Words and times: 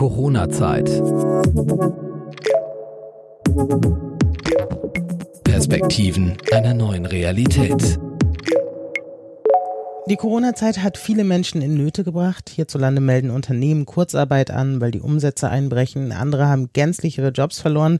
Corona-Zeit. 0.00 0.86
Perspektiven 5.44 6.38
einer 6.52 6.72
neuen 6.72 7.04
Realität. 7.04 7.98
Die 10.08 10.16
Corona-Zeit 10.16 10.82
hat 10.82 10.96
viele 10.96 11.24
Menschen 11.24 11.60
in 11.60 11.74
Nöte 11.74 12.02
gebracht. 12.02 12.48
Hierzulande 12.48 13.02
melden 13.02 13.28
Unternehmen 13.30 13.84
Kurzarbeit 13.84 14.50
an, 14.50 14.80
weil 14.80 14.90
die 14.90 15.02
Umsätze 15.02 15.50
einbrechen. 15.50 16.12
Andere 16.12 16.48
haben 16.48 16.70
gänzlich 16.72 17.18
ihre 17.18 17.28
Jobs 17.28 17.60
verloren. 17.60 17.98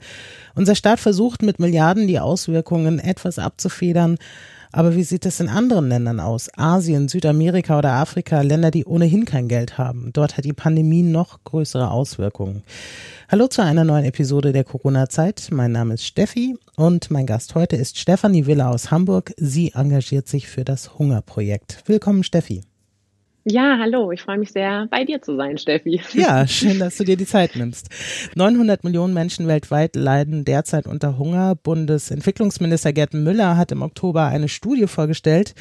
Unser 0.54 0.76
Staat 0.76 1.00
versucht 1.00 1.42
mit 1.42 1.58
Milliarden 1.58 2.06
die 2.06 2.18
Auswirkungen 2.18 2.98
etwas 2.98 3.38
abzufedern. 3.38 4.16
Aber 4.72 4.94
wie 4.94 5.02
sieht 5.02 5.26
es 5.26 5.40
in 5.40 5.48
anderen 5.48 5.88
Ländern 5.88 6.20
aus? 6.20 6.48
Asien, 6.56 7.08
Südamerika 7.08 7.78
oder 7.78 7.92
Afrika, 7.94 8.40
Länder, 8.42 8.70
die 8.70 8.84
ohnehin 8.84 9.24
kein 9.24 9.48
Geld 9.48 9.78
haben. 9.78 10.12
Dort 10.12 10.36
hat 10.36 10.44
die 10.44 10.52
Pandemie 10.52 11.02
noch 11.02 11.42
größere 11.42 11.90
Auswirkungen. 11.90 12.62
Hallo 13.28 13.48
zu 13.48 13.62
einer 13.62 13.84
neuen 13.84 14.04
Episode 14.04 14.52
der 14.52 14.64
Corona-Zeit. 14.64 15.48
Mein 15.50 15.72
Name 15.72 15.94
ist 15.94 16.06
Steffi 16.06 16.56
und 16.76 17.10
mein 17.10 17.26
Gast 17.26 17.54
heute 17.54 17.76
ist 17.76 17.98
Stefanie 17.98 18.46
Willer 18.46 18.70
aus 18.70 18.90
Hamburg. 18.90 19.32
Sie 19.36 19.72
engagiert 19.72 20.28
sich 20.28 20.48
für 20.48 20.64
das 20.64 20.98
Hungerprojekt. 20.98 21.82
Willkommen, 21.86 22.22
Steffi. 22.22 22.62
Ja, 23.44 23.78
hallo, 23.80 24.12
ich 24.12 24.20
freue 24.20 24.36
mich 24.36 24.52
sehr, 24.52 24.86
bei 24.90 25.04
dir 25.04 25.22
zu 25.22 25.34
sein, 25.34 25.56
Steffi. 25.56 26.00
Ja, 26.12 26.46
schön, 26.48 26.78
dass 26.78 26.98
du 26.98 27.04
dir 27.04 27.16
die 27.16 27.24
Zeit 27.24 27.56
nimmst. 27.56 27.88
900 28.34 28.84
Millionen 28.84 29.14
Menschen 29.14 29.48
weltweit 29.48 29.96
leiden 29.96 30.44
derzeit 30.44 30.86
unter 30.86 31.16
Hunger. 31.16 31.54
Bundesentwicklungsminister 31.54 32.92
Gerd 32.92 33.14
Müller 33.14 33.56
hat 33.56 33.72
im 33.72 33.80
Oktober 33.80 34.26
eine 34.26 34.48
Studie 34.48 34.86
vorgestellt, 34.86 35.54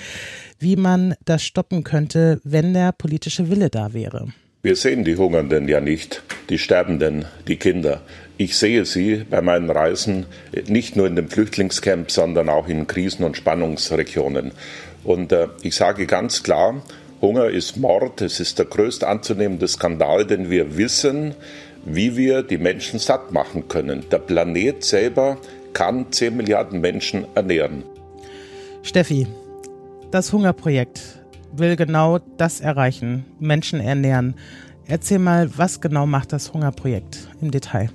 wie 0.59 0.75
man 0.75 1.15
das 1.23 1.43
stoppen 1.43 1.83
könnte, 1.85 2.41
wenn 2.43 2.73
der 2.73 2.91
politische 2.91 3.49
Wille 3.49 3.69
da 3.69 3.93
wäre. 3.93 4.27
Wir 4.61 4.75
sehen 4.75 5.05
die 5.05 5.15
Hungernden 5.15 5.69
ja 5.69 5.79
nicht, 5.79 6.21
die 6.49 6.57
Sterbenden, 6.57 7.23
die 7.47 7.55
Kinder. 7.55 8.01
Ich 8.37 8.57
sehe 8.57 8.83
sie 8.83 9.23
bei 9.29 9.41
meinen 9.41 9.69
Reisen 9.69 10.25
nicht 10.67 10.97
nur 10.97 11.07
in 11.07 11.15
den 11.15 11.29
Flüchtlingscamps, 11.29 12.15
sondern 12.15 12.49
auch 12.49 12.67
in 12.67 12.87
Krisen- 12.87 13.23
und 13.23 13.37
Spannungsregionen. 13.37 14.51
Und 15.05 15.31
äh, 15.31 15.47
ich 15.61 15.75
sage 15.75 16.05
ganz 16.07 16.43
klar, 16.43 16.83
Hunger 17.21 17.49
ist 17.49 17.77
Mord. 17.77 18.21
Es 18.21 18.39
ist 18.39 18.59
der 18.59 18.65
größte 18.65 19.07
anzunehmende 19.07 19.67
Skandal, 19.67 20.25
denn 20.25 20.49
wir 20.49 20.77
wissen, 20.77 21.35
wie 21.85 22.15
wir 22.15 22.43
die 22.43 22.57
Menschen 22.57 22.99
satt 22.99 23.31
machen 23.31 23.67
können. 23.67 24.05
Der 24.11 24.19
Planet 24.19 24.83
selber 24.83 25.37
kann 25.73 26.11
10 26.11 26.35
Milliarden 26.35 26.81
Menschen 26.81 27.25
ernähren. 27.35 27.83
Steffi, 28.83 29.27
das 30.11 30.31
Hungerprojekt 30.31 31.19
will 31.51 31.75
genau 31.75 32.19
das 32.37 32.61
erreichen, 32.61 33.25
Menschen 33.39 33.79
ernähren. 33.79 34.35
Erzähl 34.87 35.19
mal, 35.19 35.49
was 35.57 35.81
genau 35.81 36.05
macht 36.05 36.33
das 36.33 36.53
Hungerprojekt 36.53 37.27
im 37.41 37.51
Detail? 37.51 37.89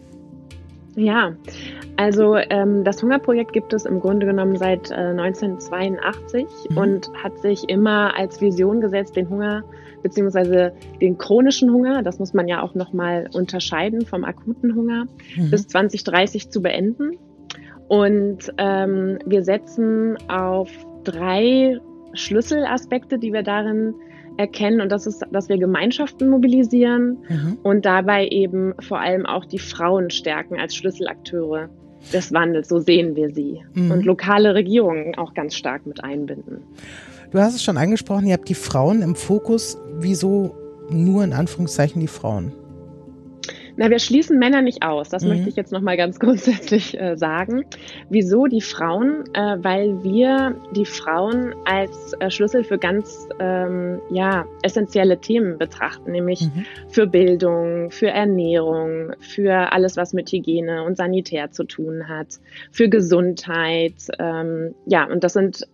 Ja, 0.97 1.35
also 1.97 2.37
ähm, 2.37 2.83
das 2.85 3.03
Hungerprojekt 3.03 3.53
gibt 3.53 3.73
es 3.73 3.85
im 3.85 4.01
Grunde 4.01 4.27
genommen 4.27 4.57
seit 4.57 4.91
äh, 4.91 4.95
1982 4.95 6.47
mhm. 6.71 6.77
und 6.77 7.11
hat 7.23 7.39
sich 7.39 7.69
immer 7.69 8.17
als 8.17 8.41
Vision 8.41 8.81
gesetzt, 8.81 9.17
den 9.17 9.29
Hunger 9.29 9.63
beziehungsweise 10.03 10.73
den 11.01 11.17
chronischen 11.17 11.73
Hunger, 11.73 12.03
das 12.03 12.19
muss 12.19 12.35
man 12.35 12.47
ja 12.47 12.63
auch 12.63 12.75
nochmal 12.75 13.29
unterscheiden 13.33 14.05
vom 14.05 14.25
akuten 14.25 14.75
Hunger, 14.75 15.07
mhm. 15.37 15.51
bis 15.51 15.67
2030 15.69 16.51
zu 16.51 16.61
beenden. 16.61 17.17
Und 17.89 18.53
ähm, 18.59 19.19
wir 19.25 19.43
setzen 19.45 20.19
auf 20.29 20.71
drei 21.05 21.79
Schlüsselaspekte, 22.13 23.19
die 23.19 23.33
wir 23.33 23.43
darin 23.43 23.95
erkennen 24.37 24.81
und 24.81 24.91
das 24.91 25.07
ist, 25.07 25.25
dass 25.31 25.49
wir 25.49 25.59
Gemeinschaften 25.59 26.29
mobilisieren 26.29 27.19
mhm. 27.29 27.59
und 27.63 27.87
dabei 27.87 28.27
eben 28.27 28.75
vor 28.81 29.01
allem 29.01 29.27
auch 29.27 29.45
die 29.45 29.59
Frauen 29.59 30.11
stärken 30.11 30.59
als 30.59 30.75
Schlüsselakteure 30.75 31.71
des 32.13 32.33
Wandels, 32.33 32.69
so 32.69 32.81
sehen 32.81 33.17
wir 33.17 33.33
sie. 33.35 33.63
Mhm. 33.75 33.91
Und 33.91 34.05
lokale 34.05 34.55
Regierungen 34.55 35.15
auch 35.17 35.35
ganz 35.35 35.55
stark 35.55 35.87
mit 35.87 36.03
einbinden. 36.03 36.59
Du 37.31 37.41
hast 37.41 37.55
es 37.55 37.63
schon 37.63 37.77
angesprochen, 37.77 38.27
ihr 38.27 38.35
habt 38.35 38.49
die 38.49 38.55
Frauen 38.55 39.03
im 39.03 39.17
Fokus. 39.17 39.79
Wieso 39.99 40.55
nur 40.91 41.25
in 41.25 41.33
Anführungszeichen 41.33 42.01
die 42.01 42.07
Frauen? 42.07 42.53
Na, 43.77 43.91
wir 43.91 43.99
schließen 43.99 44.39
Männer 44.39 44.63
nicht 44.63 44.83
aus. 44.83 45.09
Das 45.09 45.23
mhm. 45.23 45.31
möchte 45.31 45.49
ich 45.49 45.57
jetzt 45.57 45.73
nochmal 45.73 45.97
ganz 45.97 46.19
grundsätzlich 46.21 46.99
äh, 47.01 47.17
sagen. 47.17 47.65
Wieso 48.09 48.47
die 48.47 48.61
Frauen? 48.61 49.25
Äh, 49.35 49.57
weil 49.59 50.03
wir 50.05 50.57
die 50.75 50.85
Frauen 50.85 51.55
als 51.65 52.13
äh, 52.21 52.31
Schlüssel 52.31 52.65
für 52.65 52.79
ganz 52.79 53.29
ähm, 53.41 54.01
ja, 54.11 54.45
essentielle 54.63 55.21
Themen 55.21 55.59
betrachten, 55.59 56.13
nämlich 56.13 56.43
mhm. 56.43 56.65
für 56.89 57.07
Bildung, 57.07 57.91
für 57.91 58.09
Ernährung, 58.09 59.13
für 59.19 59.73
alles, 59.73 59.97
was 59.97 60.13
mit 60.13 60.31
Hygiene 60.31 60.85
und 60.85 60.97
Sanitär 60.97 61.51
zu 61.51 61.65
tun 61.65 62.09
hat, 62.09 62.39
für 62.71 62.89
Gesundheit. 62.89 63.95
Ähm, 64.19 64.75
ja, 64.87 65.05
und 65.05 65.25
das 65.25 65.33
sind 65.33 65.67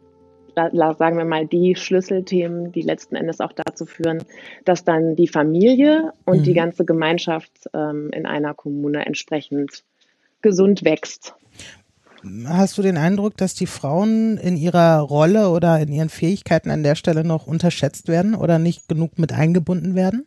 sagen 0.68 1.16
wir 1.16 1.24
mal, 1.24 1.46
die 1.46 1.74
Schlüsselthemen, 1.76 2.72
die 2.72 2.82
letzten 2.82 3.16
Endes 3.16 3.40
auch 3.40 3.52
dazu 3.52 3.86
führen, 3.86 4.22
dass 4.64 4.84
dann 4.84 5.16
die 5.16 5.28
Familie 5.28 6.12
und 6.24 6.40
mhm. 6.40 6.42
die 6.44 6.54
ganze 6.54 6.84
Gemeinschaft 6.84 7.52
ähm, 7.72 8.10
in 8.12 8.26
einer 8.26 8.54
Kommune 8.54 9.06
entsprechend 9.06 9.84
gesund 10.42 10.84
wächst. 10.84 11.34
Hast 12.46 12.76
du 12.76 12.82
den 12.82 12.98
Eindruck, 12.98 13.36
dass 13.38 13.54
die 13.54 13.66
Frauen 13.66 14.36
in 14.36 14.56
ihrer 14.56 14.98
Rolle 15.00 15.48
oder 15.48 15.80
in 15.80 15.90
ihren 15.90 16.10
Fähigkeiten 16.10 16.70
an 16.70 16.82
der 16.82 16.94
Stelle 16.94 17.24
noch 17.24 17.46
unterschätzt 17.46 18.08
werden 18.08 18.34
oder 18.34 18.58
nicht 18.58 18.88
genug 18.88 19.18
mit 19.18 19.32
eingebunden 19.32 19.94
werden? 19.94 20.26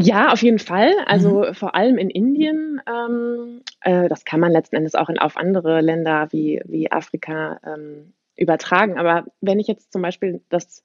Ja, 0.00 0.32
auf 0.32 0.42
jeden 0.42 0.60
Fall. 0.60 0.92
Also 1.06 1.40
mhm. 1.40 1.54
vor 1.54 1.74
allem 1.74 1.98
in 1.98 2.08
Indien. 2.08 2.80
Ähm, 2.86 3.62
äh, 3.80 4.08
das 4.08 4.24
kann 4.24 4.38
man 4.38 4.52
letzten 4.52 4.76
Endes 4.76 4.94
auch 4.94 5.08
in, 5.08 5.18
auf 5.18 5.36
andere 5.36 5.80
Länder 5.80 6.28
wie, 6.30 6.62
wie 6.66 6.92
Afrika 6.92 7.58
ähm, 7.66 8.12
übertragen. 8.36 8.96
Aber 8.96 9.24
wenn 9.40 9.58
ich 9.58 9.66
jetzt 9.66 9.92
zum 9.92 10.02
Beispiel 10.02 10.40
das, 10.50 10.84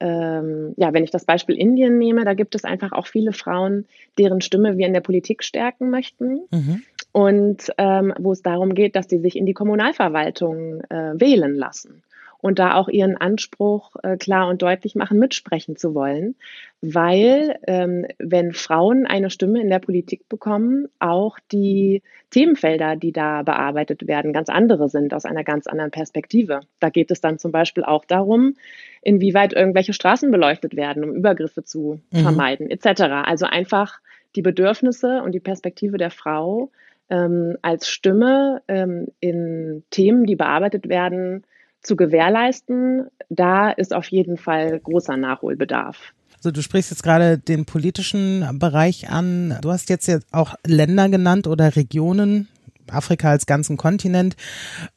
ähm, 0.00 0.72
ja, 0.78 0.94
wenn 0.94 1.04
ich 1.04 1.10
das 1.10 1.26
Beispiel 1.26 1.56
Indien 1.56 1.98
nehme, 1.98 2.24
da 2.24 2.32
gibt 2.32 2.54
es 2.54 2.64
einfach 2.64 2.92
auch 2.92 3.06
viele 3.06 3.34
Frauen, 3.34 3.86
deren 4.18 4.40
Stimme 4.40 4.78
wir 4.78 4.86
in 4.86 4.94
der 4.94 5.02
Politik 5.02 5.44
stärken 5.44 5.90
möchten. 5.90 6.40
Mhm. 6.50 6.82
Und 7.12 7.70
ähm, 7.76 8.14
wo 8.18 8.32
es 8.32 8.40
darum 8.40 8.74
geht, 8.74 8.96
dass 8.96 9.10
sie 9.10 9.18
sich 9.18 9.36
in 9.36 9.44
die 9.44 9.52
Kommunalverwaltung 9.52 10.80
äh, 10.88 11.20
wählen 11.20 11.54
lassen 11.54 12.02
und 12.44 12.58
da 12.58 12.74
auch 12.74 12.88
ihren 12.88 13.16
Anspruch 13.16 13.96
äh, 14.02 14.18
klar 14.18 14.48
und 14.48 14.60
deutlich 14.60 14.94
machen, 14.94 15.18
mitsprechen 15.18 15.76
zu 15.76 15.94
wollen, 15.94 16.34
weil 16.82 17.58
ähm, 17.66 18.04
wenn 18.18 18.52
Frauen 18.52 19.06
eine 19.06 19.30
Stimme 19.30 19.62
in 19.62 19.70
der 19.70 19.78
Politik 19.78 20.28
bekommen, 20.28 20.88
auch 20.98 21.38
die 21.52 22.02
Themenfelder, 22.28 22.96
die 22.96 23.12
da 23.12 23.44
bearbeitet 23.44 24.06
werden, 24.06 24.34
ganz 24.34 24.50
andere 24.50 24.90
sind 24.90 25.14
aus 25.14 25.24
einer 25.24 25.42
ganz 25.42 25.66
anderen 25.66 25.90
Perspektive. 25.90 26.60
Da 26.80 26.90
geht 26.90 27.10
es 27.10 27.22
dann 27.22 27.38
zum 27.38 27.50
Beispiel 27.50 27.82
auch 27.82 28.04
darum, 28.04 28.56
inwieweit 29.00 29.54
irgendwelche 29.54 29.94
Straßen 29.94 30.30
beleuchtet 30.30 30.76
werden, 30.76 31.02
um 31.02 31.14
Übergriffe 31.14 31.64
zu 31.64 32.02
mhm. 32.10 32.18
vermeiden, 32.18 32.68
etc. 32.68 33.24
Also 33.24 33.46
einfach 33.46 34.00
die 34.36 34.42
Bedürfnisse 34.42 35.22
und 35.22 35.32
die 35.32 35.40
Perspektive 35.40 35.96
der 35.96 36.10
Frau 36.10 36.70
ähm, 37.08 37.56
als 37.62 37.88
Stimme 37.88 38.60
ähm, 38.68 39.06
in 39.20 39.82
Themen, 39.88 40.26
die 40.26 40.36
bearbeitet 40.36 40.90
werden, 40.90 41.46
zu 41.84 41.96
gewährleisten, 41.96 43.08
da 43.28 43.70
ist 43.70 43.94
auf 43.94 44.06
jeden 44.08 44.36
Fall 44.36 44.80
großer 44.80 45.16
Nachholbedarf. 45.16 46.12
Also 46.36 46.50
du 46.50 46.62
sprichst 46.62 46.90
jetzt 46.90 47.02
gerade 47.02 47.38
den 47.38 47.64
politischen 47.64 48.58
Bereich 48.58 49.08
an. 49.08 49.56
Du 49.62 49.70
hast 49.70 49.88
jetzt, 49.88 50.06
jetzt 50.06 50.26
auch 50.32 50.54
Länder 50.66 51.08
genannt 51.08 51.46
oder 51.46 51.74
Regionen, 51.76 52.48
Afrika 52.90 53.30
als 53.30 53.46
ganzen 53.46 53.76
Kontinent, 53.78 54.36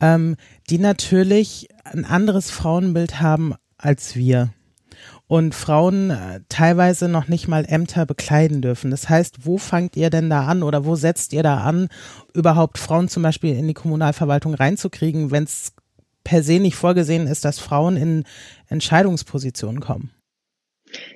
ähm, 0.01 0.35
die 0.69 0.77
natürlich 0.77 1.69
ein 1.85 2.03
anderes 2.03 2.51
Frauenbild 2.51 3.21
haben 3.21 3.53
als 3.77 4.15
wir 4.15 4.49
und 5.27 5.53
Frauen 5.53 6.09
äh, 6.09 6.41
teilweise 6.49 7.09
noch 7.09 7.27
nicht 7.27 7.47
mal 7.47 7.65
Ämter 7.65 8.05
bekleiden 8.05 8.61
dürfen. 8.61 8.91
Das 8.91 9.09
heißt, 9.09 9.45
wo 9.45 9.57
fangt 9.57 9.95
ihr 9.97 10.09
denn 10.09 10.29
da 10.29 10.45
an 10.47 10.63
oder 10.63 10.85
wo 10.85 10.95
setzt 10.95 11.33
ihr 11.33 11.43
da 11.43 11.57
an, 11.57 11.89
überhaupt 12.33 12.77
Frauen 12.77 13.09
zum 13.09 13.23
Beispiel 13.23 13.55
in 13.55 13.67
die 13.67 13.73
Kommunalverwaltung 13.73 14.53
reinzukriegen, 14.53 15.31
wenn 15.31 15.43
es 15.43 15.73
per 16.27 16.43
se 16.43 16.59
nicht 16.59 16.75
vorgesehen 16.75 17.25
ist, 17.25 17.45
dass 17.45 17.57
Frauen 17.57 17.95
in 17.95 18.25
Entscheidungspositionen 18.67 19.79
kommen? 19.79 20.11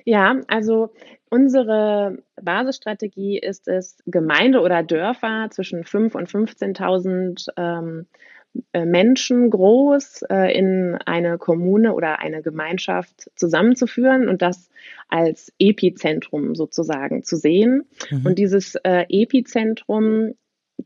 Ja, 0.06 0.40
also 0.48 0.94
unsere 1.28 2.16
Basisstrategie 2.40 3.38
ist 3.38 3.68
es, 3.68 3.98
Gemeinde 4.06 4.60
oder 4.60 4.82
Dörfer 4.82 5.48
zwischen 5.50 5.84
5.000 5.84 6.16
und 6.16 6.30
15.000 6.30 7.48
ähm, 7.58 8.06
äh, 8.72 8.86
Menschen 8.86 9.50
groß 9.50 10.22
äh, 10.30 10.58
in 10.58 10.96
eine 11.04 11.36
Kommune 11.36 11.92
oder 11.92 12.20
eine 12.20 12.40
Gemeinschaft 12.40 13.30
zusammenzuführen 13.36 14.30
und 14.30 14.40
das 14.40 14.70
als 15.08 15.52
Epizentrum 15.58 16.54
sozusagen 16.54 17.22
zu 17.22 17.36
sehen. 17.36 17.84
Mhm. 18.10 18.26
Und 18.26 18.38
dieses 18.38 18.76
äh, 18.76 19.04
Epizentrum 19.10 20.32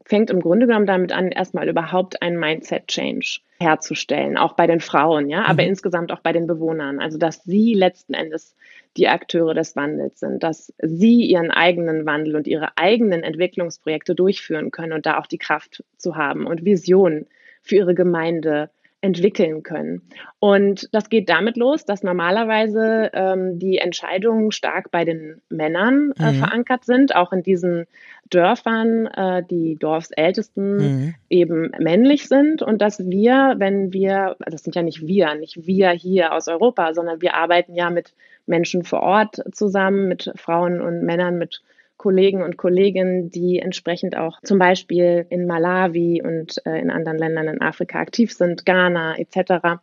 fängt 0.05 0.31
im 0.31 0.41
Grunde 0.41 0.67
genommen 0.67 0.87
damit 0.87 1.13
an, 1.13 1.31
erstmal 1.31 1.69
überhaupt 1.69 2.23
einen 2.23 2.39
Mindset-Change 2.39 3.41
herzustellen, 3.59 4.37
auch 4.37 4.53
bei 4.53 4.67
den 4.67 4.81
Frauen, 4.81 5.29
ja, 5.29 5.45
aber 5.45 5.63
mhm. 5.63 5.71
insgesamt 5.71 6.13
auch 6.13 6.21
bei 6.21 6.33
den 6.33 6.47
Bewohnern. 6.47 7.01
Also, 7.01 7.19
dass 7.19 7.43
sie 7.45 7.75
letzten 7.75 8.15
Endes 8.15 8.55
die 8.97 9.09
Akteure 9.09 9.55
des 9.55 9.77
Wandels 9.77 10.21
sind, 10.21 10.43
dass 10.43 10.73
sie 10.83 11.23
ihren 11.25 11.51
eigenen 11.51 12.07
Wandel 12.07 12.37
und 12.37 12.47
ihre 12.47 12.77
eigenen 12.77 13.23
Entwicklungsprojekte 13.23 14.15
durchführen 14.15 14.71
können 14.71 14.93
und 14.93 15.07
da 15.07 15.19
auch 15.19 15.27
die 15.27 15.39
Kraft 15.39 15.85
zu 15.97 16.17
haben 16.17 16.47
und 16.47 16.65
Visionen 16.65 17.27
für 17.63 17.77
ihre 17.77 17.95
Gemeinde 17.95 18.71
entwickeln 19.01 19.63
können. 19.63 20.03
Und 20.39 20.89
das 20.93 21.11
geht 21.11 21.29
damit 21.29 21.57
los, 21.57 21.85
dass 21.85 22.03
normalerweise 22.03 23.11
ähm, 23.13 23.59
die 23.59 23.79
Entscheidungen 23.79 24.51
stark 24.53 24.91
bei 24.91 25.05
den 25.05 25.43
Männern 25.49 26.13
äh, 26.19 26.33
mhm. 26.33 26.37
verankert 26.37 26.85
sind, 26.85 27.15
auch 27.15 27.33
in 27.33 27.43
diesen 27.43 27.87
Dörfern, 28.31 29.07
äh, 29.07 29.43
die 29.49 29.77
Dorfsältesten 29.77 30.77
mhm. 30.77 31.15
eben 31.29 31.73
männlich 31.79 32.27
sind 32.27 32.63
und 32.63 32.81
dass 32.83 32.99
wir, 32.99 33.55
wenn 33.59 33.93
wir, 33.93 34.37
das 34.41 34.63
sind 34.63 34.75
ja 34.75 34.83
nicht 34.83 35.07
wir, 35.07 35.35
nicht 35.35 35.67
wir 35.67 35.91
hier 35.91 36.33
aus 36.33 36.49
Europa, 36.49 36.95
sondern 36.95 37.21
wir 37.21 37.35
arbeiten 37.35 37.75
ja 37.75 37.91
mit 37.91 38.15
Menschen 38.47 38.83
vor 38.83 39.01
Ort 39.01 39.43
zusammen, 39.53 40.09
mit 40.09 40.33
Frauen 40.37 40.81
und 40.81 41.03
Männern, 41.03 41.39
mit 41.39 41.63
Kollegen 41.97 42.43
und 42.43 42.57
Kolleginnen, 42.57 43.31
die 43.31 43.59
entsprechend 43.59 44.17
auch 44.17 44.41
zum 44.43 44.59
Beispiel 44.59 45.27
in 45.31 45.47
Malawi 45.47 46.23
und 46.23 46.57
äh, 46.67 46.79
in 46.81 46.91
anderen 46.91 47.19
Ländern 47.19 47.49
in 47.49 47.63
Afrika 47.63 47.99
aktiv 47.99 48.33
sind, 48.33 48.67
Ghana 48.67 49.19
etc., 49.19 49.81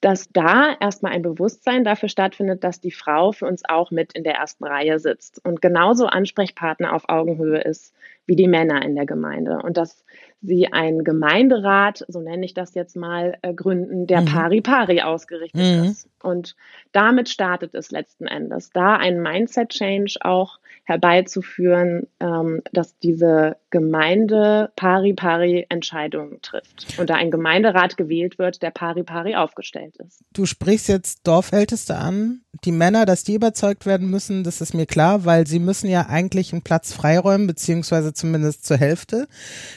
dass 0.00 0.28
da 0.32 0.76
erstmal 0.80 1.12
ein 1.12 1.22
Bewusstsein 1.22 1.84
dafür 1.84 2.08
stattfindet, 2.08 2.64
dass 2.64 2.80
die 2.80 2.90
Frau 2.90 3.30
für 3.30 3.46
uns 3.46 3.62
auch 3.68 3.92
mit 3.92 4.12
in 4.14 4.24
der 4.24 4.34
ersten 4.34 4.64
Reihe 4.64 4.98
sitzt 4.98 5.40
und 5.44 5.62
genauso 5.62 6.06
Ansprechpartner 6.06 6.92
auf 6.92 7.08
Augenhöhe 7.08 7.60
ist 7.60 7.94
wie 8.26 8.36
die 8.36 8.48
Männer 8.48 8.82
in 8.82 8.94
der 8.94 9.06
Gemeinde 9.06 9.58
und 9.62 9.76
dass 9.76 10.04
sie 10.42 10.72
einen 10.72 11.04
Gemeinderat, 11.04 12.04
so 12.08 12.20
nenne 12.20 12.44
ich 12.44 12.54
das 12.54 12.74
jetzt 12.74 12.96
mal, 12.96 13.38
äh, 13.42 13.54
gründen, 13.54 14.06
der 14.06 14.22
mhm. 14.22 14.26
pari 14.26 14.60
pari 14.60 15.00
ausgerichtet 15.02 15.60
mhm. 15.60 15.84
ist. 15.84 16.08
Und 16.20 16.56
damit 16.90 17.28
startet 17.28 17.74
es 17.74 17.90
letzten 17.90 18.26
Endes, 18.26 18.70
da 18.70 18.96
ein 18.96 19.22
Mindset-Change 19.22 20.18
auch 20.22 20.58
herbeizuführen, 20.84 22.08
ähm, 22.20 22.62
dass 22.72 22.98
diese 22.98 23.56
Gemeinde 23.70 24.72
pari-pari-Entscheidungen 24.76 26.42
trifft 26.42 26.98
und 26.98 27.08
da 27.08 27.14
ein 27.14 27.30
Gemeinderat 27.30 27.96
gewählt 27.96 28.38
wird, 28.38 28.62
der 28.62 28.70
pari-pari 28.70 29.36
aufgestellt 29.36 29.96
ist. 29.96 30.24
Du 30.32 30.44
sprichst 30.44 30.88
jetzt 30.88 31.26
Dorfälteste 31.26 31.96
an, 31.96 32.41
die 32.64 32.72
Männer, 32.72 33.06
dass 33.06 33.24
die 33.24 33.34
überzeugt 33.34 33.86
werden 33.86 34.10
müssen, 34.10 34.44
das 34.44 34.60
ist 34.60 34.74
mir 34.74 34.86
klar, 34.86 35.24
weil 35.24 35.46
sie 35.46 35.58
müssen 35.58 35.88
ja 35.88 36.06
eigentlich 36.06 36.52
einen 36.52 36.62
Platz 36.62 36.92
freiräumen, 36.92 37.46
beziehungsweise 37.46 38.12
zumindest 38.12 38.66
zur 38.66 38.76
Hälfte. 38.76 39.26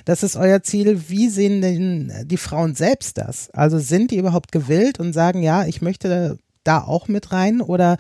Das 0.04 0.24
ist 0.24 0.36
euer 0.36 0.62
Ziel. 0.62 1.10
Wie 1.10 1.30
sehen 1.30 1.62
denn 1.62 2.12
die 2.26 2.38
Frauen 2.38 2.76
selbst 2.76 3.18
das? 3.18 3.50
Also 3.52 3.80
sind 3.80 4.12
die 4.12 4.18
überhaupt 4.18 4.52
gewillt 4.52 5.00
und 5.00 5.14
sagen, 5.14 5.42
ja, 5.42 5.66
ich 5.66 5.82
möchte 5.82 6.38
da 6.64 6.84
auch 6.84 7.08
mit 7.08 7.32
rein 7.32 7.62
oder 7.62 7.98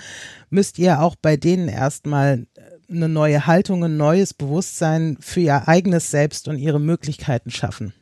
müsst 0.49 0.77
ihr 0.77 1.01
auch 1.01 1.15
bei 1.15 1.37
denen 1.37 1.69
erstmal 1.69 2.45
eine 2.89 3.09
neue 3.09 3.47
Haltung, 3.47 3.83
ein 3.83 3.97
neues 3.97 4.33
Bewusstsein 4.33 5.17
für 5.19 5.39
ihr 5.39 5.67
eigenes 5.67 6.11
Selbst 6.11 6.47
und 6.47 6.57
ihre 6.57 6.79
Möglichkeiten 6.79 7.49
schaffen? 7.49 7.93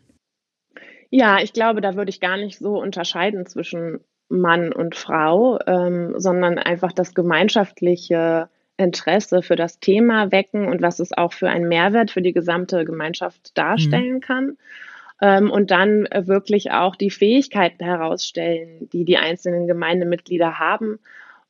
Ja, 1.10 1.40
ich 1.40 1.54
glaube, 1.54 1.82
da 1.82 1.96
würde 1.96 2.10
ich 2.10 2.20
gar 2.20 2.38
nicht 2.38 2.58
so 2.58 2.82
unterscheiden 2.82 3.46
zwischen 3.46 4.00
Mann 4.34 4.74
und 4.74 4.96
Frau, 4.96 5.60
ähm, 5.68 6.16
sondern 6.18 6.58
einfach 6.58 6.92
das 6.92 7.14
gemeinschaftliche 7.14 8.50
Interesse 8.78 9.42
für 9.42 9.56
das 9.56 9.80
Thema 9.80 10.32
wecken 10.32 10.68
und 10.68 10.82
was 10.82 11.00
es 11.00 11.16
auch 11.16 11.34
für 11.34 11.50
einen 11.50 11.68
Mehrwert 11.68 12.12
für 12.12 12.22
die 12.22 12.34
gesamte 12.34 12.86
Gemeinschaft 12.86 13.58
darstellen 13.58 14.16
mhm. 14.16 14.22
kann. 14.22 14.58
Ähm, 15.22 15.52
und 15.52 15.72
dann 15.72 16.08
wirklich 16.12 16.72
auch 16.72 16.96
die 16.96 17.12
Fähigkeiten 17.12 17.84
herausstellen, 17.84 18.90
die 18.92 19.06
die 19.06 19.18
einzelnen 19.18 19.68
Gemeindemitglieder 19.68 20.58
haben 20.60 21.00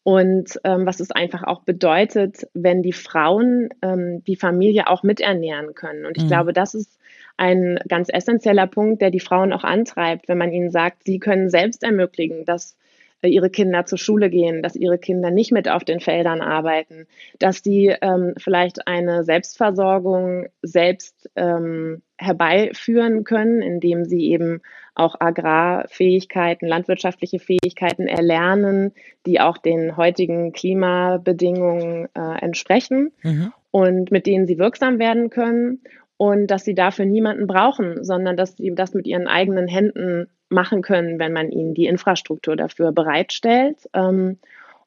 und 0.04 0.60
ähm, 0.66 0.86
was 0.86 1.00
es 1.00 1.12
einfach 1.12 1.44
auch 1.44 1.62
bedeutet, 1.62 2.46
wenn 2.54 2.84
die 2.84 2.94
Frauen 2.94 3.70
ähm, 3.82 4.22
die 4.26 4.36
Familie 4.36 4.88
auch 4.88 5.02
miternähren 5.02 5.74
können. 5.76 6.06
Und 6.06 6.18
ich 6.18 6.26
mhm. 6.26 6.28
glaube, 6.28 6.54
das 6.54 6.74
ist 6.74 7.00
ein 7.38 7.80
ganz 7.88 8.10
essentieller 8.12 8.68
Punkt, 8.68 9.02
der 9.02 9.12
die 9.12 9.20
Frauen 9.20 9.54
auch 9.54 9.64
antreibt, 9.64 10.28
wenn 10.28 10.38
man 10.38 10.52
ihnen 10.52 10.72
sagt, 10.72 11.04
sie 11.04 11.20
können 11.20 11.50
selbst 11.50 11.84
ermöglichen, 11.84 12.46
dass 12.46 12.78
äh, 13.24 13.30
ihre 13.30 13.50
Kinder 13.50 13.86
zur 13.86 13.98
Schule 13.98 14.30
gehen, 14.30 14.62
dass 14.62 14.76
ihre 14.76 15.00
Kinder 15.00 15.32
nicht 15.32 15.52
mit 15.52 15.68
auf 15.70 15.84
den 15.84 16.00
Feldern 16.00 16.42
arbeiten, 16.42 17.08
dass 17.40 17.64
sie 17.64 17.96
ähm, 18.02 18.34
vielleicht 18.38 18.88
eine 18.88 19.24
Selbstversorgung 19.24 20.48
selbst 20.62 21.30
ähm, 21.36 22.04
herbeiführen 22.18 23.24
können, 23.24 23.62
indem 23.62 24.06
sie 24.06 24.30
eben 24.30 24.62
auch 24.96 25.16
Agrarfähigkeiten, 25.20 26.68
landwirtschaftliche 26.68 27.40
Fähigkeiten 27.40 28.08
erlernen, 28.08 28.92
die 29.26 29.40
auch 29.40 29.58
den 29.58 29.98
heutigen 29.98 30.52
Klimabedingungen 30.52 32.10
äh, 32.14 32.40
entsprechen 32.42 33.12
mhm. 33.24 33.54
und 33.72 34.12
mit 34.12 34.28
denen 34.28 34.46
sie 34.46 34.60
wirksam 34.60 35.00
werden 35.00 35.32
können 35.32 35.80
und 36.18 36.48
dass 36.48 36.64
sie 36.64 36.76
dafür 36.76 37.06
niemanden 37.06 37.48
brauchen, 37.48 38.04
sondern 38.04 38.38
dass 38.38 38.56
sie 38.56 38.74
das 38.76 38.94
mit 38.94 39.08
ihren 39.08 39.28
eigenen 39.28 39.68
Händen 39.68 40.28
machen 40.50 40.82
können, 40.82 41.20
wenn 41.20 41.34
man 41.34 41.52
ihnen 41.52 41.74
die 41.74 41.88
Infrastruktur 41.88 42.56
dafür 42.56 42.92
bereitstellt. 42.92 43.90
Ähm, 43.94 44.38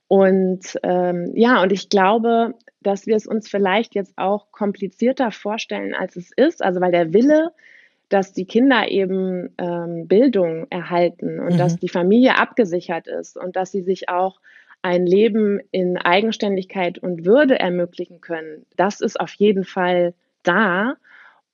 und 0.08 0.78
ähm, 0.82 1.32
ja, 1.34 1.62
und 1.62 1.73
ich 1.73 1.88
glaube, 1.88 2.55
dass 2.81 3.06
wir 3.06 3.17
es 3.17 3.26
uns 3.26 3.49
vielleicht 3.49 3.94
jetzt 3.94 4.17
auch 4.17 4.52
komplizierter 4.52 5.32
vorstellen, 5.32 5.94
als 5.94 6.14
es 6.17 6.31
ist. 6.37 6.62
Also 6.62 6.81
weil 6.81 6.93
der 6.93 7.12
Wille 7.12 7.50
dass 8.08 8.32
die 8.32 8.46
Kinder 8.46 8.88
eben 8.88 9.50
ähm, 9.58 10.06
Bildung 10.06 10.67
erhalten 10.70 11.40
und 11.40 11.55
mhm. 11.55 11.58
dass 11.58 11.76
die 11.76 11.88
Familie 11.88 12.38
abgesichert 12.38 13.08
ist 13.08 13.37
und 13.37 13.56
dass 13.56 13.73
sie 13.73 13.82
sich 13.82 14.08
auch 14.08 14.40
ein 14.82 15.06
Leben 15.06 15.61
in 15.73 15.96
Eigenständigkeit 15.96 16.99
und 16.99 17.25
Würde 17.25 17.58
ermöglichen 17.58 18.20
können. 18.20 18.67
Das 18.76 19.00
ist 19.00 19.19
auf 19.19 19.32
jeden 19.34 19.64
Fall 19.64 20.14
da. 20.44 20.94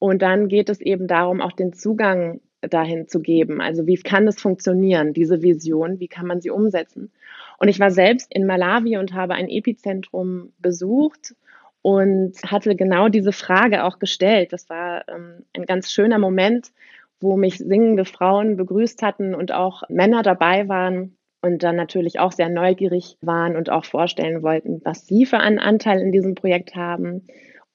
Und 0.03 0.21
dann 0.21 0.49
geht 0.49 0.69
es 0.69 0.81
eben 0.81 1.07
darum, 1.07 1.41
auch 1.41 1.53
den 1.53 1.73
Zugang 1.73 2.41
dahin 2.61 3.07
zu 3.07 3.21
geben. 3.21 3.61
Also 3.61 3.87
wie 3.87 3.95
kann 3.95 4.27
es 4.27 4.41
funktionieren, 4.41 5.13
diese 5.13 5.43
Vision, 5.43 6.01
wie 6.01 6.09
kann 6.09 6.27
man 6.27 6.41
sie 6.41 6.51
umsetzen? 6.51 7.13
Und 7.61 7.69
ich 7.69 7.79
war 7.79 7.93
selbst 7.93 8.35
in 8.35 8.45
Malawi 8.45 8.97
und 8.97 9.15
habe 9.15 9.35
ein 9.35 9.49
Epizentrum 9.49 10.53
besucht 10.59 11.37
und 11.83 12.33
hatte 12.45 12.75
genau 12.75 13.11
diese 13.11 13.31
Frage 13.31 13.85
auch 13.85 14.01
gestellt. 14.01 14.53
Das 14.53 14.69
war 14.69 15.05
ähm, 15.07 15.45
ein 15.57 15.67
ganz 15.67 15.93
schöner 15.93 16.19
Moment, 16.19 16.73
wo 17.21 17.37
mich 17.37 17.59
singende 17.59 18.05
Frauen 18.05 18.57
begrüßt 18.57 19.03
hatten 19.03 19.37
und 19.37 19.53
auch 19.53 19.85
Männer 19.89 20.25
dabei 20.25 20.69
waren 20.69 21.17
und 21.43 21.63
dann 21.63 21.77
natürlich 21.77 22.19
auch 22.19 22.33
sehr 22.33 22.49
neugierig 22.49 23.19
waren 23.21 23.55
und 23.55 23.71
auch 23.71 23.85
vorstellen 23.85 24.43
wollten, 24.43 24.81
was 24.83 25.07
sie 25.07 25.27
für 25.27 25.39
einen 25.39 25.61
Anteil 25.61 26.01
in 26.01 26.11
diesem 26.11 26.35
Projekt 26.35 26.75
haben. 26.75 27.25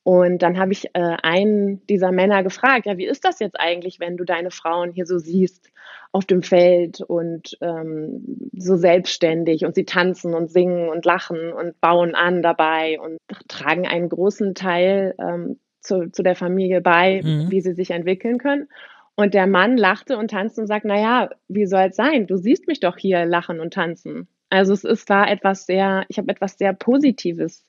Und 0.08 0.42
dann 0.42 0.58
habe 0.58 0.72
ich 0.72 0.86
äh, 0.94 1.18
einen 1.22 1.86
dieser 1.88 2.14
Männer 2.14 2.42
gefragt, 2.42 2.86
ja, 2.86 2.98
wie 2.98 3.08
ist 3.08 3.26
das 3.26 3.42
jetzt 3.42 3.60
eigentlich, 3.60 4.00
wenn 4.00 4.16
du 4.16 4.24
deine 4.24 4.52
Frauen 4.52 4.94
hier 4.94 5.06
so 5.06 5.18
siehst 5.18 5.70
auf 6.14 6.24
dem 6.24 6.44
Feld 6.44 7.02
und 7.02 7.58
ähm, 7.60 8.50
so 8.56 8.78
selbstständig 8.78 9.66
und 9.66 9.76
sie 9.76 9.84
tanzen 9.84 10.34
und 10.34 10.50
singen 10.50 10.88
und 10.88 11.04
lachen 11.04 11.52
und 11.52 11.82
bauen 11.82 12.16
an 12.16 12.42
dabei 12.42 12.98
und 13.02 13.18
tragen 13.50 13.86
einen 13.86 14.08
großen 14.08 14.56
Teil 14.56 15.14
ähm, 15.20 15.60
zu, 15.82 16.10
zu 16.10 16.24
der 16.24 16.36
Familie 16.36 16.80
bei, 16.80 17.22
mhm. 17.22 17.52
wie 17.52 17.60
sie 17.60 17.74
sich 17.74 17.92
entwickeln 17.92 18.38
können. 18.38 18.70
Und 19.16 19.34
der 19.34 19.46
Mann 19.46 19.76
lachte 19.76 20.18
und 20.18 20.32
tanzte 20.32 20.62
und 20.62 20.68
sagt, 20.68 20.86
na 20.86 20.98
ja, 20.98 21.30
wie 21.50 21.66
soll 21.66 21.88
es 21.90 21.98
sein? 21.98 22.28
Du 22.28 22.38
siehst 22.38 22.66
mich 22.66 22.80
doch 22.80 22.96
hier 22.96 23.26
lachen 23.26 23.60
und 23.60 23.74
tanzen. 23.74 24.30
Also 24.50 24.72
es 24.72 24.86
ist 24.86 25.10
da 25.10 25.26
etwas 25.26 25.66
sehr, 25.66 26.06
ich 26.08 26.18
habe 26.18 26.32
etwas 26.32 26.58
sehr 26.58 26.72
Positives 26.72 27.66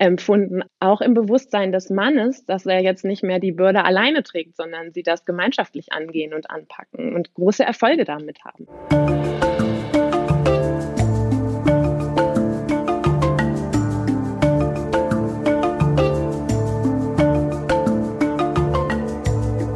empfunden, 0.00 0.62
auch 0.80 1.02
im 1.02 1.12
Bewusstsein 1.12 1.72
des 1.72 1.90
Mannes, 1.90 2.46
dass 2.46 2.64
er 2.64 2.80
jetzt 2.80 3.04
nicht 3.04 3.22
mehr 3.22 3.38
die 3.38 3.52
Bürde 3.52 3.84
alleine 3.84 4.22
trägt, 4.22 4.56
sondern 4.56 4.92
sie 4.92 5.02
das 5.02 5.26
gemeinschaftlich 5.26 5.92
angehen 5.92 6.32
und 6.32 6.50
anpacken 6.50 7.14
und 7.14 7.34
große 7.34 7.62
Erfolge 7.62 8.04
damit 8.04 8.38
haben. 8.44 8.66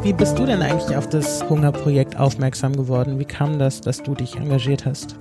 Wie 0.01 0.13
bist 0.13 0.39
du 0.39 0.45
denn 0.45 0.61
eigentlich 0.61 0.95
auf 0.97 1.07
das 1.07 1.47
Hungerprojekt 1.49 2.19
aufmerksam 2.19 2.75
geworden? 2.75 3.19
Wie 3.19 3.25
kam 3.25 3.59
das, 3.59 3.81
dass 3.81 4.01
du 4.01 4.15
dich 4.15 4.35
engagiert 4.35 4.85
hast? 4.85 5.19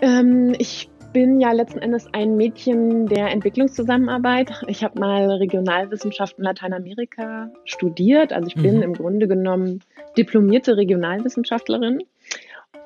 Ähm, 0.00 0.54
ich 0.58 0.90
bin 1.18 1.40
ja 1.40 1.50
letzten 1.50 1.80
Endes 1.80 2.06
ein 2.12 2.36
Mädchen 2.36 3.06
der 3.08 3.32
Entwicklungszusammenarbeit. 3.32 4.62
Ich 4.68 4.84
habe 4.84 5.00
mal 5.00 5.28
Regionalwissenschaften 5.28 6.44
Lateinamerika 6.44 7.50
studiert. 7.64 8.32
Also 8.32 8.46
ich 8.46 8.54
bin 8.54 8.76
mhm. 8.76 8.82
im 8.82 8.94
Grunde 8.94 9.26
genommen 9.26 9.80
diplomierte 10.16 10.76
Regionalwissenschaftlerin 10.76 12.04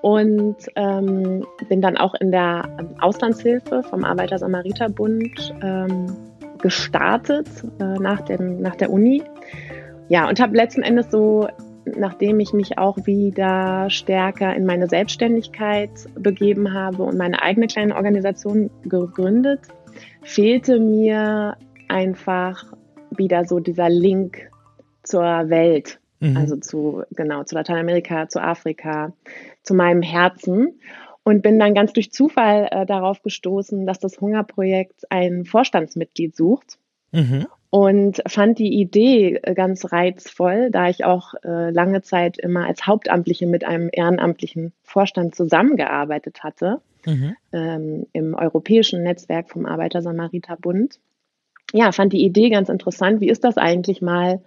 und 0.01 0.57
ähm, 0.77 1.45
bin 1.69 1.83
dann 1.83 1.99
auch 1.99 2.15
in 2.15 2.31
der 2.31 2.75
Auslandshilfe 3.03 3.83
vom 3.83 4.03
Arbeiter-Samariter-Bund 4.03 5.55
ähm, 5.63 6.07
gestartet 6.63 7.49
äh, 7.81 7.85
nach, 7.85 8.23
dem, 8.23 8.63
nach 8.63 8.77
der 8.77 8.91
Uni 8.91 9.23
Ja, 10.09 10.27
und 10.27 10.41
habe 10.41 10.57
letzten 10.57 10.81
Endes 10.81 11.11
so, 11.11 11.49
nachdem 11.85 12.41
ich 12.41 12.53
mich 12.53 12.79
auch 12.79 13.07
wieder 13.07 13.91
stärker 13.91 14.55
in 14.55 14.65
meine 14.67 14.89
Selbstständigkeit 14.89 15.91
begeben 16.15 16.73
habe 16.73 17.03
und 17.03 17.17
meine 17.17 17.43
eigene 17.43 17.67
kleine 17.67 17.97
Organisation 17.97 18.71
gegründet, 18.85 19.61
fehlte 20.23 20.79
mir 20.79 21.57
einfach 21.89 22.65
wieder 23.11 23.45
so 23.45 23.59
dieser 23.61 23.89
Link 23.89 24.51
zur 25.03 25.23
Welt. 25.23 26.01
Mhm. 26.21 26.37
Also 26.37 26.57
zu, 26.57 27.03
genau, 27.11 27.45
zu 27.45 27.55
Lateinamerika, 27.55 28.29
zu 28.29 28.41
Afrika, 28.41 29.13
zu 29.63 29.75
meinem 29.75 30.03
Herzen. 30.03 30.81
Und 31.25 31.43
bin 31.43 31.61
dann 31.61 31.75
ganz 31.75 31.93
durch 31.93 32.11
Zufall 32.11 32.67
äh, 32.73 32.85
darauf 32.85 33.23
gestoßen, 33.23 33.87
dass 33.87 34.01
das 34.01 34.21
Hungerprojekt 34.21 35.05
ein 35.09 35.45
Vorstandsmitglied 35.45 36.35
sucht. 36.35 36.79
Mhm. 37.13 37.47
Und 37.75 38.23
fand 38.27 38.59
die 38.59 38.79
Idee 38.79 39.41
äh, 39.43 39.55
ganz 39.55 39.93
reizvoll, 39.93 40.71
da 40.71 40.91
ich 40.91 41.07
auch 41.07 41.33
äh, 41.43 41.71
lange 41.71 42.03
Zeit 42.03 42.37
immer 42.37 42.67
als 42.67 42.87
Hauptamtliche 42.87 43.47
mit 43.47 43.65
einem 43.65 43.89
ehrenamtlichen 43.91 44.75
Vorstand 44.83 45.35
zusammengearbeitet 45.35 46.45
hatte, 46.45 46.83
mhm. 47.07 47.35
ähm, 47.51 48.07
im 48.13 48.35
europäischen 48.35 49.03
Netzwerk 49.03 49.49
vom 49.49 49.65
Arbeiter-Samariter-Bund. 49.65 51.01
Ja, 51.73 51.93
fand 51.93 52.13
die 52.13 52.23
Idee 52.23 52.51
ganz 52.51 52.69
interessant. 52.69 53.23
Wie 53.23 53.31
ist 53.31 53.43
das 53.43 53.57
eigentlich 53.57 54.03
mal, 54.03 54.43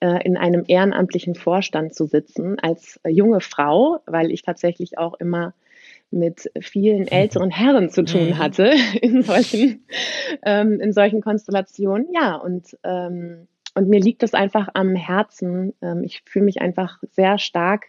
äh, 0.00 0.26
in 0.26 0.36
einem 0.36 0.64
ehrenamtlichen 0.66 1.36
Vorstand 1.36 1.94
zu 1.94 2.06
sitzen 2.06 2.58
als 2.58 2.98
junge 3.06 3.40
Frau, 3.40 4.00
weil 4.06 4.32
ich 4.32 4.42
tatsächlich 4.42 4.98
auch 4.98 5.14
immer 5.14 5.54
mit 6.14 6.50
vielen 6.60 7.08
älteren 7.08 7.50
Herren 7.50 7.90
zu 7.90 8.04
tun 8.04 8.28
mhm. 8.28 8.38
hatte 8.38 8.72
in 9.02 9.22
solchen, 9.22 9.84
ähm, 10.44 10.80
in 10.80 10.92
solchen 10.92 11.20
Konstellationen. 11.20 12.06
Ja, 12.14 12.36
und, 12.36 12.78
ähm, 12.84 13.48
und 13.74 13.88
mir 13.88 14.00
liegt 14.00 14.22
es 14.22 14.32
einfach 14.32 14.68
am 14.74 14.94
Herzen. 14.94 15.74
Ähm, 15.82 16.02
ich 16.04 16.22
fühle 16.24 16.46
mich 16.46 16.60
einfach 16.60 16.98
sehr 17.10 17.38
stark 17.38 17.86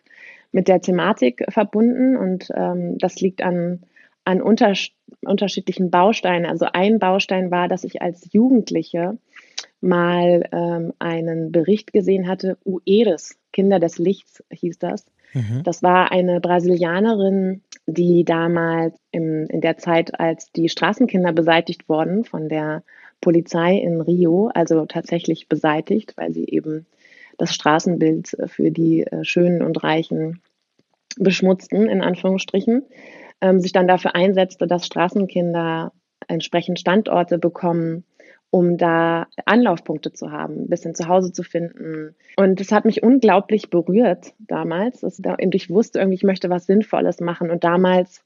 mit 0.52 0.68
der 0.68 0.82
Thematik 0.82 1.46
verbunden 1.50 2.18
und 2.18 2.50
ähm, 2.56 2.98
das 2.98 3.20
liegt 3.22 3.44
an, 3.44 3.82
an 4.24 4.42
unter, 4.42 4.74
unterschiedlichen 5.22 5.92
Bausteinen. 5.92 6.46
Also 6.46 6.66
ein 6.72 7.00
Baustein 7.00 7.52
war, 7.52 7.68
dass 7.68 7.84
ich 7.84 8.02
als 8.02 8.32
Jugendliche 8.34 9.18
mal 9.82 10.50
ähm, 10.52 10.94
einen 10.98 11.52
Bericht 11.52 11.94
gesehen 11.94 12.28
hatte, 12.28 12.58
UERES, 12.66 13.38
Kinder 13.54 13.80
des 13.80 14.00
Lichts 14.00 14.44
hieß 14.50 14.80
das. 14.80 15.06
Mhm. 15.36 15.64
Das 15.64 15.84
war 15.84 16.12
eine 16.12 16.40
Brasilianerin, 16.40 17.62
die 17.86 18.24
damals 18.24 18.98
im, 19.12 19.46
in 19.48 19.60
der 19.62 19.78
Zeit, 19.78 20.18
als 20.20 20.52
die 20.54 20.70
Straßenkinder 20.70 21.34
beseitigt 21.34 21.90
wurden 21.90 22.24
von 22.24 22.48
der 22.48 22.84
Polizei 23.20 23.76
in 23.78 24.02
Rio, 24.02 24.50
also 24.54 24.86
tatsächlich 24.86 25.50
beseitigt, 25.50 26.14
weil 26.16 26.34
sie 26.34 26.46
eben 26.46 26.86
das 27.38 27.54
Straßenbild 27.54 28.38
für 28.48 28.72
die 28.72 29.02
äh, 29.04 29.26
Schönen 29.26 29.62
und 29.62 29.84
Reichen 29.84 30.42
beschmutzten, 31.18 31.88
in 31.88 32.02
Anführungsstrichen, 32.02 32.84
ähm, 33.42 33.60
sich 33.60 33.74
dann 33.74 33.88
dafür 33.88 34.16
einsetzte, 34.16 34.68
dass 34.68 34.86
Straßenkinder 34.86 35.92
entsprechend 36.28 36.80
Standorte 36.80 37.38
bekommen, 37.38 38.06
um 38.56 38.78
da 38.78 39.28
Anlaufpunkte 39.44 40.14
zu 40.14 40.32
haben, 40.32 40.62
ein 40.62 40.70
bisschen 40.70 40.96
zu 40.96 41.10
Hause 41.10 41.34
zu 41.34 41.44
finden. 41.44 42.16
Und 42.38 42.62
das 42.62 42.72
hat 42.72 42.86
mich 42.86 43.04
unglaublich 43.04 43.70
berührt 43.70 44.32
damals. 44.40 45.04
Und 45.04 45.54
ich 45.56 45.70
wusste 45.70 46.00
irgendwie, 46.00 46.16
ich 46.16 46.24
möchte 46.24 46.50
was 46.50 46.66
Sinnvolles 46.66 47.20
machen. 47.20 47.52
Und 47.52 47.66
damals 47.66 48.24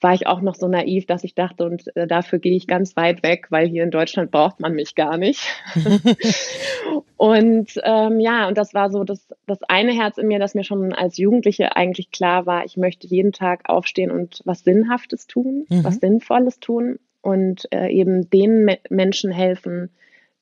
war 0.00 0.14
ich 0.14 0.28
auch 0.28 0.42
noch 0.42 0.54
so 0.54 0.68
naiv, 0.68 1.06
dass 1.06 1.24
ich 1.24 1.34
dachte, 1.34 1.64
und 1.64 1.90
äh, 1.96 2.06
dafür 2.06 2.38
gehe 2.38 2.54
ich 2.54 2.68
ganz 2.68 2.96
weit 2.96 3.24
weg, 3.24 3.46
weil 3.50 3.66
hier 3.66 3.82
in 3.82 3.90
Deutschland 3.90 4.30
braucht 4.30 4.60
man 4.60 4.74
mich 4.74 4.94
gar 4.94 5.16
nicht. 5.16 5.42
und 7.16 7.72
ähm, 7.82 8.20
ja, 8.20 8.46
und 8.46 8.56
das 8.56 8.74
war 8.74 8.90
so 8.90 9.02
das, 9.02 9.26
das 9.46 9.60
eine 9.64 9.92
Herz 9.92 10.18
in 10.18 10.28
mir, 10.28 10.38
das 10.38 10.54
mir 10.54 10.62
schon 10.62 10.92
als 10.92 11.18
Jugendliche 11.18 11.74
eigentlich 11.74 12.12
klar 12.12 12.46
war, 12.46 12.64
ich 12.64 12.76
möchte 12.76 13.08
jeden 13.08 13.32
Tag 13.32 13.68
aufstehen 13.68 14.12
und 14.12 14.40
was 14.44 14.60
Sinnhaftes 14.60 15.26
tun, 15.26 15.66
mhm. 15.68 15.82
was 15.82 15.96
Sinnvolles 15.96 16.60
tun 16.60 17.00
und 17.24 17.66
äh, 17.72 17.88
eben 17.88 18.28
den 18.28 18.64
Me 18.64 18.78
Menschen 18.90 19.30
helfen, 19.30 19.90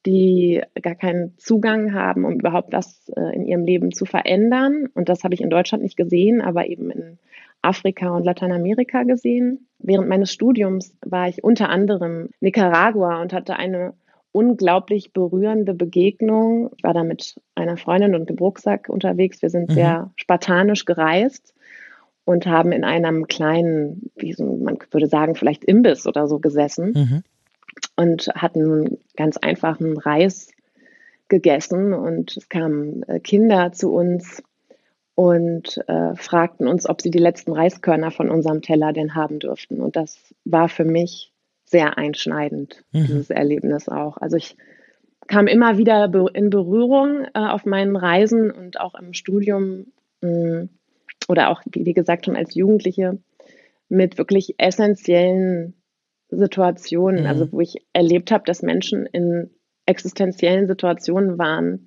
die 0.05 0.61
gar 0.83 0.97
keinen 0.97 1.39
Zugang 1.39 1.95
haben, 1.95 2.25
um 2.25 2.41
überhaupt 2.41 2.75
das 2.75 3.09
äh, 3.17 3.35
in 3.37 3.47
ihrem 3.47 3.65
Leben 3.65 3.93
zu 3.93 4.05
verändern. 4.05 4.89
Und 4.95 5.09
das 5.09 5.23
habe 5.23 5.35
ich 5.35 5.41
in 5.41 5.51
Deutschland 5.51 5.85
nicht 5.85 5.97
gesehen, 5.97 6.41
aber 6.41 6.67
eben 6.67 6.91
in 6.91 7.19
Afrika 7.63 8.11
und 8.11 8.25
Lateinamerika 8.25 9.05
gesehen. 9.05 9.69
Während 9.79 10.09
meines 10.09 10.33
Studiums 10.33 10.97
war 11.07 11.29
ich 11.29 11.45
unter 11.45 11.69
anderem 11.69 12.31
Nicaragua 12.41 13.23
und 13.23 13.33
hatte 13.33 13.55
eine 13.57 13.95
unglaublich 14.33 15.13
berührende 15.13 15.75
Begegnung. 15.75 16.71
Ich 16.77 16.83
war 16.83 16.95
da 16.95 17.05
mit 17.05 17.37
einer 17.55 17.77
Freundin 17.77 18.17
und 18.17 18.29
dem 18.29 18.39
Rucksack 18.39 18.89
unterwegs. 18.89 19.41
Wir 19.41 19.51
sind 19.51 19.71
mhm. 19.71 19.75
sehr 19.75 20.11
spartanisch 20.17 20.85
gereist 20.85 21.55
und 22.25 22.47
haben 22.47 22.73
in 22.73 22.85
einem 22.85 23.27
kleinen, 23.27 24.11
wie 24.17 24.33
so, 24.33 24.45
man 24.45 24.79
würde 24.91 25.09
sagen, 25.09 25.35
vielleicht 25.35 25.65
Imbiss 25.65 26.07
oder 26.07 26.29
so 26.29 26.39
gesessen 26.39 26.93
mhm. 26.95 27.23
und 27.97 28.29
hatten 28.35 28.61
einen 28.63 28.99
ganz 29.17 29.37
einfachen 29.37 29.99
Reis 29.99 30.51
gegessen 31.29 31.93
und 31.93 32.37
es 32.37 32.49
kamen 32.49 33.03
äh, 33.05 33.19
Kinder 33.19 33.73
zu 33.73 33.93
uns 33.93 34.43
und 35.15 35.79
äh, 35.89 36.15
fragten 36.15 36.69
uns, 36.69 36.89
ob 36.89 37.03
sie 37.03 37.11
die 37.11 37.19
letzten 37.19 37.53
Reiskörner 37.53 38.11
von 38.11 38.31
unserem 38.31 38.63
Teller 38.63 38.93
denn 38.93 39.15
haben 39.15 39.39
dürften. 39.39 39.81
Und 39.81 39.97
das 39.97 40.35
war 40.45 40.69
für 40.69 40.85
mich 40.85 41.33
sehr 41.65 41.99
einschneidend, 41.99 42.85
mhm. 42.93 43.07
dieses 43.07 43.31
Erlebnis 43.31 43.89
auch. 43.89 44.17
Also 44.19 44.37
ich 44.37 44.57
kam 45.27 45.47
immer 45.47 45.79
wieder 45.79 46.11
in 46.35 46.51
Berührung 46.51 47.25
äh, 47.35 47.39
auf 47.39 47.65
meinen 47.65 47.97
Reisen 47.97 48.51
und 48.51 48.81
auch 48.81 48.95
im 48.95 49.13
Studium 49.13 49.87
mh, 50.21 50.69
oder 51.29 51.51
auch, 51.51 51.63
wie 51.67 51.93
gesagt, 51.93 52.27
schon 52.27 52.37
als 52.37 52.55
Jugendliche 52.55 53.19
mit 53.89 54.19
wirklich 54.19 54.55
essentiellen 54.59 55.75
Situationen, 56.29 57.23
mhm. 57.23 57.27
also 57.27 57.53
wo 57.53 57.61
ich 57.61 57.77
erlebt 57.93 58.31
habe, 58.31 58.45
dass 58.47 58.63
Menschen 58.63 59.07
in 59.07 59.51
existenziellen 59.87 60.67
Situationen 60.67 61.39
waren, 61.39 61.87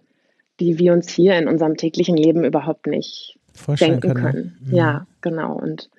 die 0.60 0.78
wir 0.80 0.94
uns 0.94 1.10
hier 1.10 1.38
in 1.38 1.48
unserem 1.48 1.78
täglichen 1.78 2.16
Leben 2.16 2.44
überhaupt 2.44 2.88
nicht 2.88 3.40
Vorstellen 3.54 4.00
denken 4.00 4.14
können. 4.14 4.24
können. 4.24 4.58
Mhm. 4.68 4.76
Ja, 4.76 5.08
genau. 5.22 5.58
Und 5.58 5.90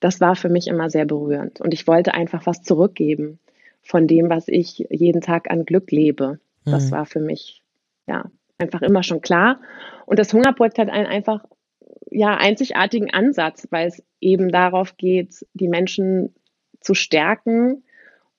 das 0.00 0.20
war 0.20 0.34
für 0.34 0.48
mich 0.48 0.66
immer 0.66 0.90
sehr 0.90 1.04
berührend. 1.04 1.60
Und 1.60 1.72
ich 1.72 1.86
wollte 1.86 2.14
einfach 2.14 2.46
was 2.46 2.62
zurückgeben 2.62 3.38
von 3.82 4.06
dem, 4.06 4.28
was 4.28 4.48
ich 4.48 4.86
jeden 4.90 5.20
Tag 5.20 5.50
an 5.50 5.64
Glück 5.64 5.90
lebe. 5.90 6.40
Das 6.64 6.86
mhm. 6.86 6.90
war 6.90 7.06
für 7.06 7.20
mich 7.20 7.62
ja 8.06 8.24
einfach 8.58 8.82
immer 8.82 9.02
schon 9.02 9.20
klar. 9.20 9.60
Und 10.06 10.18
das 10.18 10.32
Hungerprojekt 10.32 10.78
hat 10.78 10.90
einen 10.90 11.06
einfach 11.06 11.44
ja, 12.12 12.36
einzigartigen 12.36 13.12
Ansatz, 13.12 13.66
weil 13.70 13.88
es 13.88 14.02
eben 14.20 14.50
darauf 14.50 14.96
geht, 14.96 15.46
die 15.54 15.68
Menschen 15.68 16.34
zu 16.80 16.94
stärken. 16.94 17.82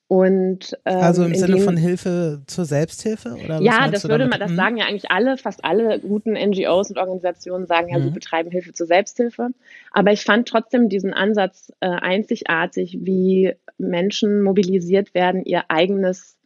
Und, 0.08 0.78
ähm, 0.86 0.98
also 0.98 1.24
im 1.24 1.34
Sinne 1.34 1.58
von 1.60 1.76
Hilfe 1.76 2.44
zur 2.46 2.66
Selbsthilfe? 2.66 3.36
Oder 3.44 3.62
ja, 3.62 3.88
das 3.88 4.08
würde 4.08 4.28
man, 4.28 4.40
das 4.40 4.52
hm? 4.52 4.58
sagen 4.58 4.78
ja 4.78 4.86
eigentlich 4.86 5.10
alle, 5.10 5.38
fast 5.38 5.66
alle 5.66 6.00
guten 6.00 6.34
NGOs 6.34 6.92
und 6.92 6.98
Organisationen 6.98 7.66
sagen 7.66 7.90
ja, 7.90 7.98
mhm. 7.98 8.04
sie 8.04 8.10
betreiben 8.12 8.52
Hilfe 8.52 8.74
zur 8.74 8.86
Selbsthilfe. 8.86 9.50
Aber 9.92 10.12
ich 10.12 10.24
fand 10.24 10.48
trotzdem 10.48 10.90
diesen 10.90 11.14
Ansatz 11.14 11.72
äh, 11.80 11.88
einzigartig, 11.88 13.00
wie 13.02 13.54
Menschen 13.80 14.44
mobilisiert 14.44 15.16
werden, 15.16 15.46
ihr 15.46 15.64
eigenes 15.70 16.38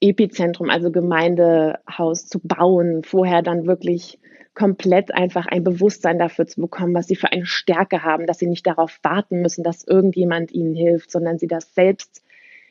Epizentrum, 0.00 0.70
also 0.70 0.90
Gemeindehaus 0.90 2.26
zu 2.26 2.40
bauen, 2.42 3.02
vorher 3.02 3.42
dann 3.42 3.66
wirklich 3.66 4.18
komplett 4.54 5.12
einfach 5.14 5.46
ein 5.46 5.64
Bewusstsein 5.64 6.18
dafür 6.18 6.46
zu 6.46 6.62
bekommen, 6.62 6.94
was 6.94 7.06
sie 7.06 7.16
für 7.16 7.30
eine 7.30 7.46
Stärke 7.46 8.02
haben, 8.02 8.26
dass 8.26 8.38
sie 8.38 8.46
nicht 8.46 8.66
darauf 8.66 8.98
warten 9.02 9.42
müssen, 9.42 9.62
dass 9.62 9.84
irgendjemand 9.84 10.50
ihnen 10.50 10.74
hilft, 10.74 11.10
sondern 11.10 11.38
sie 11.38 11.46
das 11.46 11.74
selbst 11.74 12.22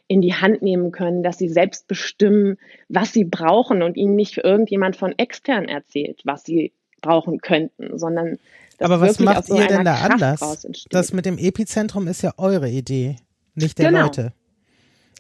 in 0.07 0.21
die 0.21 0.33
Hand 0.33 0.61
nehmen 0.61 0.91
können, 0.91 1.23
dass 1.23 1.37
sie 1.37 1.49
selbst 1.49 1.87
bestimmen, 1.87 2.57
was 2.89 3.13
sie 3.13 3.23
brauchen 3.23 3.81
und 3.81 3.97
ihnen 3.97 4.15
nicht 4.15 4.37
irgendjemand 4.37 4.95
von 4.95 5.13
extern 5.17 5.65
erzählt, 5.65 6.21
was 6.25 6.43
sie 6.43 6.73
brauchen 7.01 7.39
könnten, 7.39 7.97
sondern 7.97 8.37
aber 8.79 8.99
was 8.99 9.19
macht 9.19 9.45
so 9.45 9.57
ihr 9.57 9.67
denn 9.67 9.85
da 9.85 9.95
Kraft 9.95 10.23
anders? 10.23 10.67
Das 10.89 11.13
mit 11.13 11.25
dem 11.25 11.37
Epizentrum 11.37 12.07
ist 12.07 12.21
ja 12.23 12.33
eure 12.37 12.69
Idee, 12.69 13.15
nicht 13.53 13.77
der 13.77 13.89
genau. 13.89 14.03
Leute. 14.03 14.33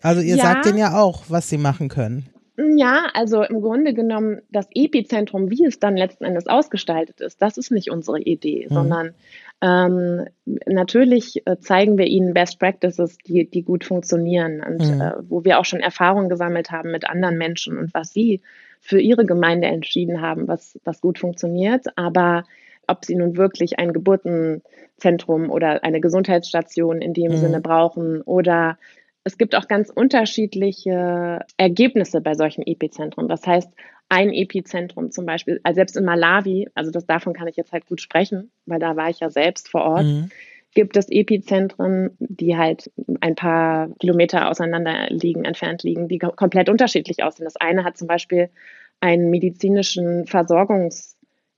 Also 0.05 0.21
ihr 0.21 0.35
ja. 0.35 0.43
sagt 0.43 0.67
denen 0.67 0.77
ja 0.77 0.99
auch, 0.99 1.23
was 1.29 1.49
sie 1.49 1.57
machen 1.57 1.89
können. 1.89 2.27
Ja, 2.57 3.09
also 3.15 3.41
im 3.41 3.59
Grunde 3.59 3.93
genommen 3.95 4.39
das 4.51 4.67
Epizentrum, 4.73 5.49
wie 5.49 5.65
es 5.65 5.79
dann 5.79 5.97
letzten 5.97 6.25
Endes 6.25 6.45
ausgestaltet 6.47 7.19
ist, 7.19 7.41
das 7.41 7.57
ist 7.57 7.71
nicht 7.71 7.89
unsere 7.89 8.19
Idee, 8.19 8.67
mhm. 8.69 8.73
sondern 8.73 9.13
ähm, 9.61 10.27
natürlich 10.67 11.45
äh, 11.47 11.57
zeigen 11.57 11.97
wir 11.97 12.05
ihnen 12.05 12.35
Best 12.35 12.59
Practices, 12.59 13.17
die, 13.25 13.49
die 13.49 13.63
gut 13.63 13.83
funktionieren 13.83 14.61
und 14.61 14.95
mhm. 14.95 15.01
äh, 15.01 15.13
wo 15.27 15.43
wir 15.43 15.59
auch 15.59 15.65
schon 15.65 15.79
Erfahrungen 15.79 16.29
gesammelt 16.29 16.69
haben 16.69 16.91
mit 16.91 17.09
anderen 17.09 17.39
Menschen 17.39 17.77
und 17.77 17.93
was 17.95 18.13
sie 18.13 18.41
für 18.79 19.01
ihre 19.01 19.25
Gemeinde 19.25 19.67
entschieden 19.67 20.21
haben, 20.21 20.47
was, 20.47 20.79
was 20.83 21.01
gut 21.01 21.17
funktioniert. 21.17 21.87
Aber 21.97 22.43
ob 22.87 23.03
sie 23.03 23.15
nun 23.15 23.37
wirklich 23.37 23.79
ein 23.79 23.91
Geburtenzentrum 23.91 25.49
oder 25.49 25.83
eine 25.83 25.99
Gesundheitsstation 25.99 27.01
in 27.01 27.13
dem 27.13 27.31
mhm. 27.31 27.37
Sinne 27.37 27.59
brauchen 27.59 28.21
oder 28.21 28.77
es 29.25 29.39
gibt 29.39 29.55
auch 29.55 29.67
ganz 29.67 29.89
unterschiedliche 29.89 31.39
Ergebnisse 31.57 32.21
bei 32.21 32.35
solchen 32.35 32.61
Epizentren. 32.65 33.27
Das 33.27 33.45
heißt, 33.45 33.73
ein 34.07 34.31
Epizentrum 34.31 35.09
zum 35.11 35.25
Beispiel, 35.25 35.59
also 35.63 35.75
selbst 35.75 35.97
in 35.97 36.05
Malawi, 36.05 36.69
also 36.75 36.91
das 36.91 37.07
davon 37.07 37.33
kann 37.33 37.47
ich 37.47 37.57
jetzt 37.57 37.73
halt 37.73 37.87
gut 37.87 38.01
sprechen, 38.01 38.51
weil 38.67 38.79
da 38.79 38.95
war 38.95 39.09
ich 39.09 39.19
ja 39.19 39.31
selbst 39.31 39.67
vor 39.67 39.81
Ort, 39.81 40.05
mhm. 40.05 40.29
gibt 40.75 40.95
es 40.95 41.09
Epizentren, 41.09 42.11
die 42.19 42.55
halt 42.55 42.91
ein 43.19 43.33
paar 43.33 43.89
Kilometer 43.99 44.47
auseinander 44.47 45.07
liegen, 45.09 45.43
entfernt 45.43 45.81
liegen, 45.81 46.07
die 46.07 46.19
komplett 46.19 46.69
unterschiedlich 46.69 47.23
aussehen. 47.23 47.45
Das 47.45 47.57
eine 47.57 47.83
hat 47.83 47.97
zum 47.97 48.07
Beispiel 48.07 48.49
einen 48.99 49.31
medizinischen 49.31 50.27
Versorgungs 50.27 51.17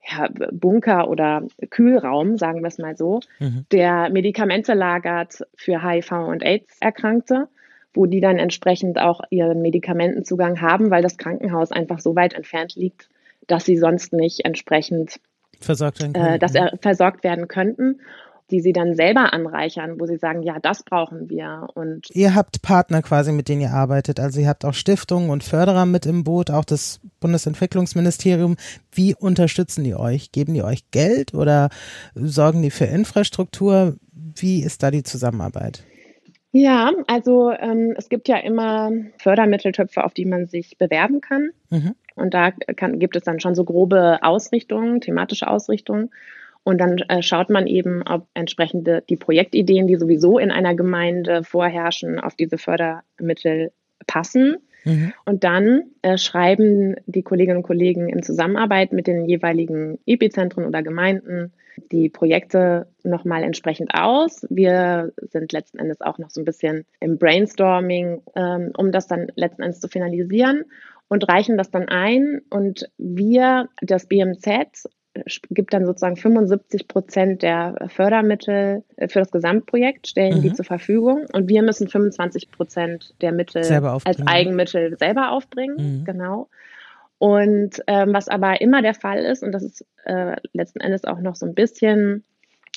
ja, 0.09 0.29
Bunker 0.53 1.09
oder 1.09 1.45
Kühlraum, 1.69 2.37
sagen 2.37 2.61
wir 2.61 2.69
es 2.69 2.77
mal 2.77 2.95
so, 2.95 3.19
mhm. 3.39 3.65
der 3.73 4.09
Medikamente 4.09 4.73
lagert 4.73 5.45
für 5.57 5.83
HIV 5.83 6.11
und 6.13 6.43
AIDS-Erkrankte 6.43 7.49
wo 7.93 8.05
die 8.05 8.21
dann 8.21 8.37
entsprechend 8.37 8.99
auch 8.99 9.21
ihren 9.29 9.61
Medikamentenzugang 9.61 10.61
haben, 10.61 10.91
weil 10.91 11.01
das 11.01 11.17
Krankenhaus 11.17 11.71
einfach 11.71 11.99
so 11.99 12.15
weit 12.15 12.33
entfernt 12.33 12.75
liegt, 12.75 13.09
dass 13.47 13.65
sie 13.65 13.77
sonst 13.77 14.13
nicht 14.13 14.45
entsprechend 14.45 15.19
versorgt 15.59 16.01
werden, 16.01 16.15
äh, 16.15 16.39
dass 16.39 16.53
er, 16.53 16.77
versorgt 16.81 17.23
werden 17.23 17.47
könnten 17.47 17.99
die 18.49 18.61
sie 18.61 18.71
dann 18.71 18.95
selber 18.95 19.33
anreichern, 19.33 19.99
wo 19.99 20.05
sie 20.05 20.17
sagen, 20.17 20.41
ja, 20.41 20.57
das 20.59 20.83
brauchen 20.83 21.29
wir. 21.29 21.67
Und 21.73 22.07
ihr 22.11 22.33
habt 22.33 22.61
Partner 22.61 23.01
quasi, 23.01 23.31
mit 23.31 23.49
denen 23.49 23.61
ihr 23.61 23.71
arbeitet. 23.71 24.19
Also 24.19 24.39
ihr 24.39 24.47
habt 24.47 24.63
auch 24.63 24.73
Stiftungen 24.73 25.29
und 25.29 25.43
Förderer 25.43 25.85
mit 25.85 26.05
im 26.05 26.23
Boot, 26.23 26.49
auch 26.49 26.63
das 26.63 27.01
Bundesentwicklungsministerium. 27.19 28.55
Wie 28.91 29.15
unterstützen 29.15 29.83
die 29.83 29.95
euch? 29.95 30.31
Geben 30.31 30.53
die 30.53 30.63
euch 30.63 30.89
Geld 30.91 31.33
oder 31.33 31.69
sorgen 32.15 32.61
die 32.61 32.71
für 32.71 32.85
Infrastruktur? 32.85 33.97
Wie 34.13 34.63
ist 34.63 34.81
da 34.81 34.91
die 34.91 35.03
Zusammenarbeit? 35.03 35.83
Ja, 36.59 36.91
also 37.05 37.51
ähm, 37.51 37.93
es 37.97 38.09
gibt 38.09 38.27
ja 38.27 38.37
immer 38.37 38.89
Fördermitteltöpfe, 39.19 40.03
auf 40.03 40.15
die 40.15 40.25
man 40.25 40.47
sich 40.47 40.79
bewerben 40.79 41.21
kann. 41.21 41.51
Mhm. 41.69 41.93
Und 42.15 42.33
da 42.33 42.49
kann, 42.49 42.97
gibt 42.97 43.15
es 43.15 43.21
dann 43.21 43.39
schon 43.39 43.53
so 43.53 43.63
grobe 43.63 44.17
Ausrichtungen, 44.23 44.99
thematische 44.99 45.47
Ausrichtungen. 45.47 46.09
Und 46.63 46.79
dann 46.79 46.97
äh, 47.09 47.21
schaut 47.21 47.51
man 47.51 47.67
eben, 47.67 48.01
ob 48.01 48.25
entsprechende 48.33 49.03
die 49.07 49.17
Projektideen, 49.17 49.85
die 49.85 49.97
sowieso 49.97 50.39
in 50.39 50.49
einer 50.49 50.73
Gemeinde 50.73 51.43
vorherrschen, 51.43 52.19
auf 52.19 52.33
diese 52.33 52.57
Fördermittel 52.57 53.71
passen. 54.07 54.57
Mhm. 54.87 55.13
Und 55.25 55.43
dann 55.43 55.83
äh, 56.01 56.17
schreiben 56.17 56.95
die 57.05 57.23
Kolleginnen 57.23 57.57
und 57.57 57.63
Kollegen 57.63 58.09
in 58.09 58.23
Zusammenarbeit 58.23 58.93
mit 58.93 59.07
den 59.07 59.25
jeweiligen 59.25 59.99
Epizentren 60.05 60.65
oder 60.65 60.81
Gemeinden 60.81 61.51
die 61.91 62.09
Projekte 62.09 62.87
nochmal 63.03 63.43
entsprechend 63.43 63.93
aus. 63.93 64.45
Wir 64.49 65.13
sind 65.21 65.51
letzten 65.51 65.79
Endes 65.79 66.01
auch 66.01 66.17
noch 66.17 66.29
so 66.29 66.41
ein 66.41 66.45
bisschen 66.45 66.85
im 66.99 67.17
Brainstorming, 67.17 68.21
ähm, 68.35 68.71
um 68.75 68.91
das 68.91 69.07
dann 69.07 69.27
letzten 69.35 69.61
Endes 69.61 69.79
zu 69.79 69.87
finalisieren 69.87 70.65
und 71.07 71.27
reichen 71.29 71.57
das 71.57 71.69
dann 71.69 71.87
ein. 71.87 72.41
Und 72.49 72.89
wir, 72.97 73.69
das 73.81 74.07
BMZ, 74.07 74.87
gibt 75.49 75.73
dann 75.73 75.85
sozusagen 75.85 76.15
75 76.15 76.87
Prozent 76.87 77.41
der 77.41 77.87
Fördermittel 77.87 78.83
äh, 78.95 79.07
für 79.07 79.19
das 79.19 79.31
Gesamtprojekt, 79.31 80.07
stellen 80.07 80.37
mhm. 80.37 80.41
die 80.41 80.53
zur 80.53 80.65
Verfügung. 80.65 81.25
Und 81.33 81.49
wir 81.49 81.61
müssen 81.63 81.87
25 81.87 82.51
Prozent 82.51 83.13
der 83.21 83.31
Mittel 83.31 83.63
als 84.03 84.27
Eigenmittel 84.27 84.97
selber 84.97 85.31
aufbringen. 85.31 85.99
Mhm. 85.99 86.05
Genau. 86.05 86.49
Und 87.19 87.81
ähm, 87.87 88.13
was 88.13 88.27
aber 88.27 88.61
immer 88.61 88.81
der 88.81 88.93
Fall 88.93 89.19
ist, 89.19 89.43
und 89.43 89.51
das 89.51 89.63
ist 89.63 89.85
äh, 90.05 90.35
letzten 90.53 90.79
Endes 90.79 91.05
auch 91.05 91.19
noch 91.19 91.35
so 91.35 91.45
ein 91.45 91.55
bisschen 91.55 92.23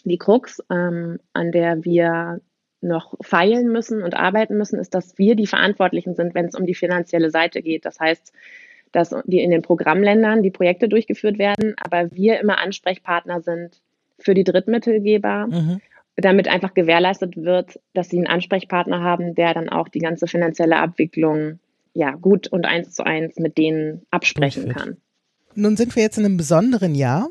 die 0.05 0.19
Krux, 0.19 0.63
ähm, 0.71 1.19
an 1.33 1.53
der 1.53 1.85
wir 1.85 2.41
noch 2.81 3.15
feilen 3.21 3.71
müssen 3.71 4.03
und 4.03 4.15
arbeiten 4.15 4.57
müssen, 4.57 4.79
ist, 4.79 4.95
dass 4.95 5.19
wir 5.19 5.35
die 5.35 5.47
Verantwortlichen 5.47 6.15
sind, 6.15 6.35
wenn 6.35 6.47
es 6.47 6.55
um 6.55 6.65
die 6.65 6.75
finanzielle 6.75 7.31
Seite 7.31 7.61
geht. 7.61 7.85
Das 7.85 8.01
heißt, 8.01 8.33
dass 8.93 9.15
die 9.25 9.41
in 9.41 9.51
den 9.51 9.63
Programmländern 9.63 10.43
die 10.43 10.51
Projekte 10.51 10.89
durchgeführt 10.89 11.39
werden, 11.39 11.75
aber 11.81 12.11
wir 12.13 12.41
immer 12.41 12.59
Ansprechpartner 12.59 13.41
sind 13.41 13.81
für 14.19 14.35
die 14.35 14.45
Drittmittelgeber, 14.45 15.47
mhm. 15.47 15.81
damit 16.17 16.49
einfach 16.49 16.75
gewährleistet 16.75 17.37
wird, 17.37 17.81
dass 17.95 18.09
sie 18.09 18.19
einen 18.19 18.27
Ansprechpartner 18.27 19.01
haben, 19.01 19.35
der 19.35 19.55
dann 19.55 19.69
auch 19.69 19.89
die 19.89 20.01
ganze 20.01 20.27
finanzielle 20.27 20.77
Abwicklung 20.77 21.59
ja, 21.95 22.13
gut 22.13 22.49
und 22.49 22.67
eins 22.67 22.93
zu 22.95 23.05
eins 23.05 23.37
mit 23.39 23.59
denen 23.59 24.07
absprechen 24.11 24.69
kann. 24.69 24.97
Nun 25.55 25.77
sind 25.77 25.97
wir 25.97 26.03
jetzt 26.03 26.19
in 26.19 26.25
einem 26.25 26.37
besonderen 26.37 26.95
Jahr. 26.95 27.29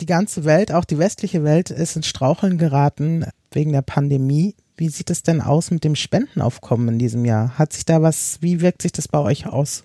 Die 0.00 0.06
ganze 0.06 0.44
Welt, 0.44 0.72
auch 0.72 0.84
die 0.84 0.98
westliche 0.98 1.44
Welt, 1.44 1.70
ist 1.70 1.96
ins 1.96 2.08
Straucheln 2.08 2.58
geraten 2.58 3.26
wegen 3.52 3.72
der 3.72 3.82
Pandemie. 3.82 4.54
Wie 4.76 4.88
sieht 4.88 5.08
es 5.10 5.22
denn 5.22 5.40
aus 5.40 5.70
mit 5.70 5.84
dem 5.84 5.94
Spendenaufkommen 5.94 6.88
in 6.88 6.98
diesem 6.98 7.24
Jahr? 7.24 7.58
Hat 7.58 7.72
sich 7.72 7.86
da 7.86 8.02
was, 8.02 8.38
wie 8.42 8.60
wirkt 8.60 8.82
sich 8.82 8.92
das 8.92 9.08
bei 9.08 9.20
euch 9.20 9.46
aus? 9.46 9.84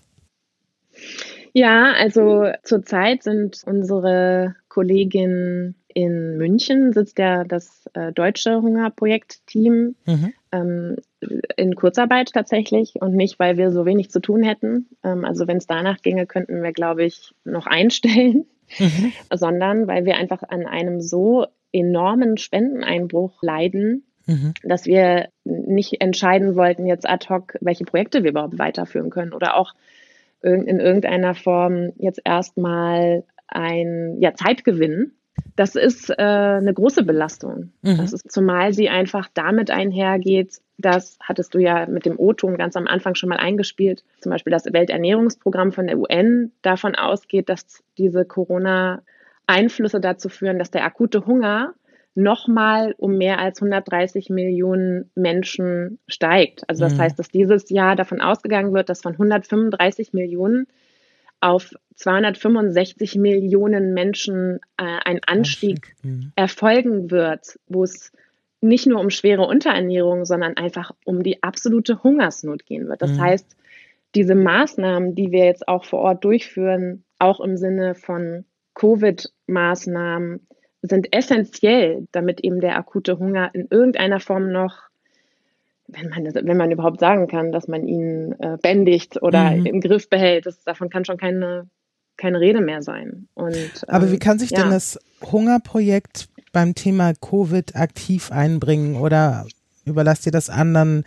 Ja, 1.54 1.94
also 1.94 2.52
zurzeit 2.64 3.24
sind 3.24 3.62
unsere 3.66 4.56
Kolleginnen 4.70 5.76
in 5.94 6.38
München, 6.38 6.94
sitzt 6.94 7.20
ja 7.20 7.44
das 7.44 7.90
äh, 7.94 8.12
deutsche 8.14 8.62
Hungerprojekt-Team 8.62 9.96
mhm. 10.06 10.34
ähm, 10.52 10.96
in 11.58 11.76
Kurzarbeit 11.76 12.32
tatsächlich 12.34 12.96
und 13.02 13.16
nicht, 13.16 13.40
weil 13.40 13.58
wir 13.58 13.72
so 13.72 13.86
wenig 13.86 14.10
zu 14.10 14.22
tun 14.22 14.44
hätten. 14.44 14.88
Ähm, 15.04 15.26
also 15.26 15.48
wenn 15.48 15.58
es 15.58 15.68
danach 15.68 16.02
ginge, 16.02 16.26
könnten 16.26 16.64
wir, 16.64 16.72
glaube 16.72 17.04
ich, 17.04 17.34
noch 17.44 17.68
einstellen, 17.68 18.46
mhm. 18.80 19.12
sondern 19.34 19.88
weil 19.88 20.06
wir 20.06 20.16
einfach 20.16 20.44
an 20.44 20.66
einem 20.66 21.02
so 21.02 21.46
enormen 21.74 22.38
Spendeneinbruch 22.38 23.42
leiden, 23.42 24.06
mhm. 24.28 24.54
dass 24.64 24.86
wir 24.86 25.30
nicht 25.44 26.02
entscheiden 26.02 26.56
wollten 26.56 26.86
jetzt 26.86 27.08
ad 27.08 27.28
hoc, 27.30 27.58
welche 27.62 27.86
Projekte 27.86 28.24
wir 28.24 28.32
überhaupt 28.32 28.60
weiterführen 28.60 29.10
können 29.10 29.34
oder 29.34 29.58
auch 29.58 29.74
in 30.42 30.80
irgendeiner 30.80 31.36
Form 31.36 31.92
jetzt 31.98 32.22
erstmal 32.24 33.24
ein 33.48 34.18
ja, 34.20 34.34
Zeitgewinn 34.34 35.14
das 35.56 35.76
ist 35.76 36.10
äh, 36.10 36.14
eine 36.18 36.74
große 36.74 37.04
Belastung. 37.04 37.72
Mhm. 37.82 37.98
Das 37.98 38.14
ist, 38.14 38.32
zumal 38.32 38.74
sie 38.74 38.90
einfach 38.90 39.28
damit 39.34 39.72
einhergeht, 39.72 40.60
das 40.78 41.18
hattest 41.22 41.54
du 41.54 41.60
ja 41.60 41.86
mit 41.86 42.06
dem 42.06 42.18
O-Ton 42.20 42.58
ganz 42.58 42.76
am 42.76 42.88
Anfang 42.88 43.16
schon 43.16 43.30
mal 43.30 43.38
eingespielt, 43.38 44.04
zum 44.20 44.32
Beispiel 44.32 44.52
das 44.52 44.66
Welternährungsprogramm 44.66 45.72
von 45.72 45.88
der 45.88 46.00
UN 46.00 46.52
davon 46.62 46.96
ausgeht, 46.96 47.50
dass 47.50 47.84
diese 47.98 48.26
Corona-Einflüsse 48.26 50.00
dazu 50.00 50.30
führen, 50.30 50.58
dass 50.58 50.72
der 50.72 50.84
akute 50.84 51.26
Hunger 51.26 51.74
nochmal 52.14 52.94
um 52.98 53.18
mehr 53.18 53.40
als 53.40 53.62
130 53.62 54.30
Millionen 54.30 55.10
Menschen 55.16 56.00
steigt. 56.08 56.68
Also 56.70 56.84
das 56.84 56.96
mhm. 56.96 57.00
heißt, 57.00 57.20
dass 57.20 57.30
dieses 57.30 57.70
Jahr 57.70 57.96
davon 57.96 58.22
ausgegangen 58.22 58.74
wird, 58.74 58.90
dass 58.90 59.02
von 59.02 59.14
135 59.14 60.14
Millionen 60.14 60.68
auf 61.40 61.74
265 61.96 63.16
Millionen 63.16 63.94
Menschen 63.94 64.60
äh, 64.78 65.00
ein 65.06 65.22
Anstieg 65.26 65.96
mhm. 66.04 66.32
erfolgen 66.36 67.12
wird, 67.12 67.60
wo 67.68 67.84
es 67.84 68.12
nicht 68.60 68.86
nur 68.86 69.00
um 69.00 69.10
schwere 69.10 69.44
Unterernährung, 69.44 70.26
sondern 70.26 70.56
einfach 70.56 70.92
um 71.04 71.24
die 71.24 71.42
absolute 71.42 72.04
Hungersnot 72.04 72.66
gehen 72.66 72.88
wird. 72.88 73.02
Das 73.02 73.12
mhm. 73.12 73.22
heißt, 73.22 73.58
diese 74.14 74.36
Maßnahmen, 74.36 75.16
die 75.16 75.32
wir 75.32 75.46
jetzt 75.46 75.68
auch 75.68 75.86
vor 75.86 76.00
Ort 76.00 76.24
durchführen, 76.24 77.04
auch 77.18 77.40
im 77.40 77.58
Sinne 77.58 77.96
von 77.96 78.46
Covid-Maßnahmen, 78.76 80.48
sind 80.82 81.16
essentiell, 81.16 82.08
damit 82.12 82.42
eben 82.42 82.60
der 82.60 82.76
akute 82.76 83.20
Hunger 83.20 83.50
in 83.54 83.68
irgendeiner 83.70 84.20
Form 84.20 84.52
noch 84.52 84.92
wenn 85.94 86.10
man, 86.10 86.24
wenn 86.34 86.58
man 86.58 86.72
überhaupt 86.72 87.00
sagen 87.00 87.28
kann, 87.28 87.52
dass 87.52 87.68
man 87.68 87.86
ihn 87.88 88.34
äh, 88.40 88.58
bändigt 88.62 89.22
oder 89.22 89.52
mhm. 89.52 89.66
im 89.66 89.82
Griff 89.82 90.10
behält, 90.10 90.46
das, 90.46 90.64
davon 90.64 90.90
kann 90.90 91.06
schon 91.06 91.18
keine, 91.18 91.68
keine 92.18 92.40
Rede 92.40 92.62
mehr 92.62 92.82
sein. 92.82 93.28
Und, 93.34 93.56
ähm, 93.56 93.70
Aber 93.88 94.12
wie 94.12 94.20
kann 94.20 94.40
sich 94.40 94.52
ja. 94.52 94.62
denn 94.62 94.72
das 94.72 95.00
Hungerprojekt 95.22 96.30
beim 96.52 96.76
Thema 96.76 97.14
Covid 97.14 97.76
aktiv 97.76 98.32
einbringen 98.32 98.96
oder 98.96 99.46
überlasst 99.86 100.26
ihr 100.26 100.32
das 100.32 100.50
anderen 100.50 101.04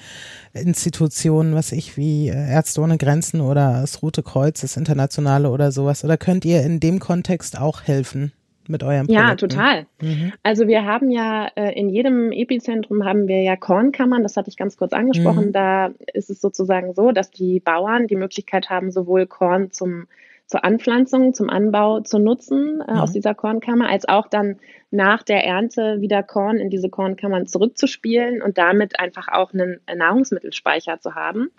Institutionen, 0.52 1.54
was 1.54 1.72
ich 1.72 1.96
wie 1.96 2.28
äh, 2.28 2.50
Ärzte 2.50 2.80
ohne 2.80 2.98
Grenzen 2.98 3.40
oder 3.40 3.80
das 3.80 4.02
Rote 4.02 4.22
Kreuz, 4.22 4.60
das 4.60 4.76
Internationale 4.76 5.50
oder 5.50 5.72
sowas? 5.72 6.04
Oder 6.04 6.16
könnt 6.16 6.44
ihr 6.44 6.62
in 6.62 6.80
dem 6.80 6.98
Kontext 6.98 7.58
auch 7.58 7.82
helfen? 7.82 8.32
Mit 8.68 8.83
eurem 8.83 9.07
Projekt. 9.07 9.29
Ja, 9.29 9.35
total. 9.35 9.87
Mhm. 10.00 10.33
Also 10.42 10.66
wir 10.66 10.85
haben 10.85 11.11
ja 11.11 11.48
äh, 11.57 11.79
in 11.79 11.88
jedem 11.88 12.33
Epizentrum 12.33 13.05
haben 13.05 13.29
wir 13.29 13.42
ja 13.42 13.57
Kornkammern, 13.57 14.22
das 14.22 14.37
hatte 14.37 14.48
ich 14.48 14.57
ganz 14.57 14.77
kurz 14.77 14.92
angesprochen. 14.92 15.46
Mhm. 15.46 15.53
Da 15.53 15.90
ist 16.12 16.31
es 16.31 16.40
sozusagen 16.40 16.94
so, 16.94 17.12
dass 17.12 17.31
die 17.31 17.61
Bauern 17.61 18.07
die 18.07 18.16
Möglichkeit 18.16 18.70
haben, 18.70 18.90
sowohl 18.90 19.27
Korn 19.27 19.70
zum 19.70 20.07
zur 20.46 20.62
Anpflanzung, 20.62 21.33
zum 21.33 21.48
Anbau 21.48 22.00
zu 22.00 22.18
nutzen 22.18 22.83
äh, 22.87 22.92
mhm. 22.92 22.98
aus 22.98 23.12
dieser 23.12 23.35
Kornkammer, 23.35 23.88
als 23.88 24.07
auch 24.07 24.29
dann 24.29 24.57
nach 24.90 25.22
der 25.22 25.44
Ernte 25.44 26.00
wieder 26.00 26.22
Korn 26.22 26.59
in 26.59 26.70
diese 26.70 26.88
Kornkammern 26.90 27.46
zurückzuspielen 27.46 28.42
und 28.42 28.59
damit 28.59 29.00
einfach 29.00 29.29
auch 29.29 29.53
einen 29.55 29.81
Nahrungsmittelspeicher 29.92 31.00
zu 31.00 31.14
haben. 31.14 31.50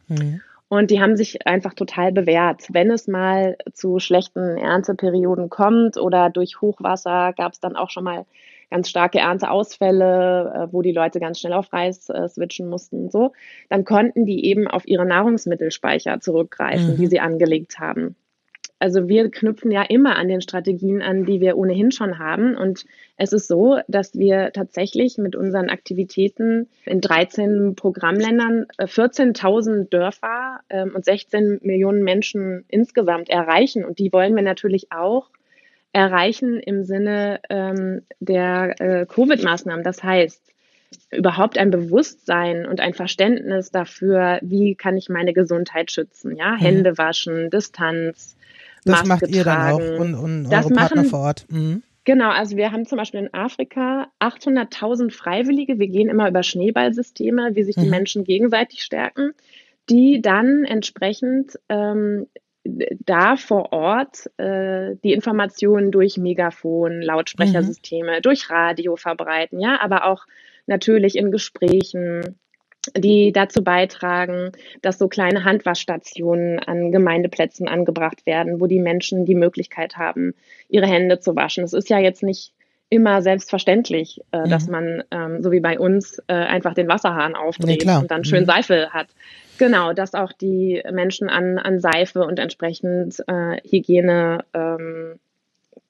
Und 0.68 0.90
die 0.90 1.00
haben 1.00 1.16
sich 1.16 1.46
einfach 1.46 1.74
total 1.74 2.12
bewährt. 2.12 2.68
Wenn 2.72 2.90
es 2.90 3.08
mal 3.08 3.56
zu 3.74 4.00
schlechten 4.00 4.58
Ernteperioden 4.58 5.50
kommt 5.50 5.98
oder 5.98 6.30
durch 6.30 6.60
Hochwasser 6.60 7.34
gab 7.38 7.54
es 7.54 7.60
dann 7.60 7.76
auch 7.76 7.92
schon 7.92 8.04
mal 8.04 8.26
ganz 8.72 8.90
starke 8.90 9.20
Ernteausfälle, 9.20 10.54
äh, 10.70 10.74
wo 10.74 10.82
die 10.82 10.92
Leute 10.92 11.20
ganz 11.20 11.40
schnell 11.40 11.54
auf 11.54 11.72
Reis 11.72 12.10
äh, 12.10 12.28
switchen 12.28 12.68
mussten 12.68 13.06
und 13.06 13.12
so, 13.12 13.32
dann 13.70 13.86
konnten 13.86 14.26
die 14.26 14.46
eben 14.46 14.68
auf 14.68 14.88
ihre 14.88 15.06
Nahrungsmittelspeicher 15.06 16.20
zurückgreifen, 16.20 16.94
mhm. 16.94 16.98
die 16.98 17.08
sie 17.08 17.20
angelegt 17.20 17.80
haben. 17.80 18.16
Also 18.78 19.08
wir 19.08 19.32
knüpfen 19.32 19.72
ja 19.72 19.84
immer 19.84 20.18
an 20.18 20.28
den 20.28 20.42
Strategien 20.42 21.02
an, 21.02 21.26
die 21.26 21.40
wir 21.40 21.58
ohnehin 21.58 21.92
schon 21.92 22.20
haben. 22.20 22.56
Und 22.56 22.86
es 23.16 23.32
ist 23.32 23.48
so, 23.48 23.80
dass 23.88 24.16
wir 24.16 24.52
tatsächlich 24.52 25.18
mit 25.18 25.36
unseren 25.36 25.70
Aktivitäten 25.70 26.68
in 26.86 27.00
13 27.00 27.76
Programmländern 27.76 28.66
14.000 28.78 29.82
äh, 29.82 29.86
Dörfer 29.86 30.45
ähm, 30.70 30.92
und 30.96 31.06
16 31.06 31.60
Millionen 31.64 32.04
Menschen 32.04 32.66
insgesamt 32.68 33.30
erreichen. 33.30 33.86
Und 33.86 34.00
die 34.00 34.12
wollen 34.12 34.36
wir 34.36 34.44
natürlich 34.44 34.92
auch 34.92 35.30
erreichen 35.92 36.60
im 36.60 36.84
Sinne 36.84 37.40
ähm, 37.50 38.02
der 38.20 38.82
äh, 38.82 39.06
Covid-Maßnahmen. 39.06 39.84
Das 39.84 40.04
heißt, 40.04 40.42
überhaupt 41.12 41.58
ein 41.58 41.72
Bewusstsein 41.72 42.66
und 42.66 42.80
ein 42.80 42.94
Verständnis 42.94 43.72
dafür, 43.72 44.40
wie 44.42 44.76
kann 44.76 44.98
ich 44.98 45.10
meine 45.10 45.34
Gesundheit 45.34 45.92
schützen, 45.92 46.36
ja, 46.36 46.52
mhm. 46.52 46.60
Hände 46.60 46.98
waschen, 46.98 47.50
Distanz, 47.50 48.36
das 48.84 49.04
Maske 49.04 49.08
macht 49.08 49.36
ihr 49.36 49.44
tragen. 49.44 49.80
dann 49.80 49.96
auch 49.96 50.00
und, 50.00 50.16
und 50.16 50.44
das 50.46 50.66
eure 50.66 50.76
Partner 50.76 50.98
machen, 50.98 51.10
vor 51.10 51.20
Ort. 51.20 51.46
Mhm. 51.50 51.82
Genau, 52.04 52.30
also 52.30 52.56
wir 52.56 52.72
haben 52.72 52.86
zum 52.86 53.00
Beispiel 53.00 53.22
in 53.22 53.34
Afrika 53.34 54.08
800.000 54.20 55.12
Freiwillige. 55.12 55.80
Wir 55.80 55.88
gehen 55.88 56.08
immer 56.08 56.30
über 56.30 56.44
Schneeballsysteme, 56.44 57.56
wie 57.56 57.64
sich 57.64 57.76
die 57.76 57.86
mhm. 57.86 57.90
Menschen 57.90 58.24
gegenseitig 58.24 58.84
stärken, 58.84 59.34
die 59.90 60.22
dann 60.22 60.64
entsprechend 60.66 61.60
ähm, 61.70 62.28
da 62.64 63.36
vor 63.36 63.72
Ort 63.72 64.30
äh, 64.38 64.96
die 65.04 65.14
Informationen 65.14 65.92
durch 65.92 66.18
Megafon, 66.18 67.02
Lautsprechersysteme, 67.02 68.18
mhm. 68.18 68.22
durch 68.24 68.50
Radio 68.50 68.96
verbreiten, 68.96 69.60
ja, 69.60 69.80
aber 69.82 70.06
auch 70.06 70.26
natürlich 70.66 71.16
in 71.16 71.32
Gesprächen, 71.32 72.40
die 72.98 73.32
dazu 73.32 73.64
beitragen, 73.64 74.52
dass 74.82 74.98
so 74.98 75.08
kleine 75.08 75.44
Handwaschstationen 75.44 76.60
an 76.60 76.92
Gemeindeplätzen 76.92 77.68
angebracht 77.68 78.26
werden, 78.26 78.60
wo 78.60 78.68
die 78.68 78.80
Menschen 78.80 79.26
die 79.26 79.36
Möglichkeit 79.36 79.98
haben, 79.98 80.34
ihre 80.70 80.88
Hände 80.88 81.20
zu 81.20 81.36
waschen. 81.36 81.64
Es 81.64 81.74
ist 81.74 81.90
ja 81.90 82.00
jetzt 82.00 82.24
nicht 82.24 82.54
immer 82.90 83.22
selbstverständlich, 83.22 84.22
äh, 84.32 84.40
mhm. 84.40 84.50
dass 84.50 84.68
man, 84.68 85.04
ähm, 85.12 85.42
so 85.42 85.52
wie 85.52 85.60
bei 85.60 85.80
uns, 85.80 86.20
äh, 86.28 86.34
einfach 86.34 86.74
den 86.74 86.88
Wasserhahn 86.88 87.36
aufdreht 87.36 87.84
nee, 87.86 87.96
und 87.96 88.12
dann 88.12 88.24
schön 88.24 88.44
mhm. 88.44 88.48
Seife 88.48 88.90
hat. 88.92 89.08
Genau, 89.58 89.94
dass 89.94 90.14
auch 90.14 90.34
die 90.34 90.84
Menschen 90.92 91.30
an, 91.30 91.58
an 91.58 91.80
Seife 91.80 92.24
und 92.24 92.40
entsprechend 92.40 93.24
äh, 93.28 93.58
Hygiene, 93.68 94.44
ähm, 94.54 95.20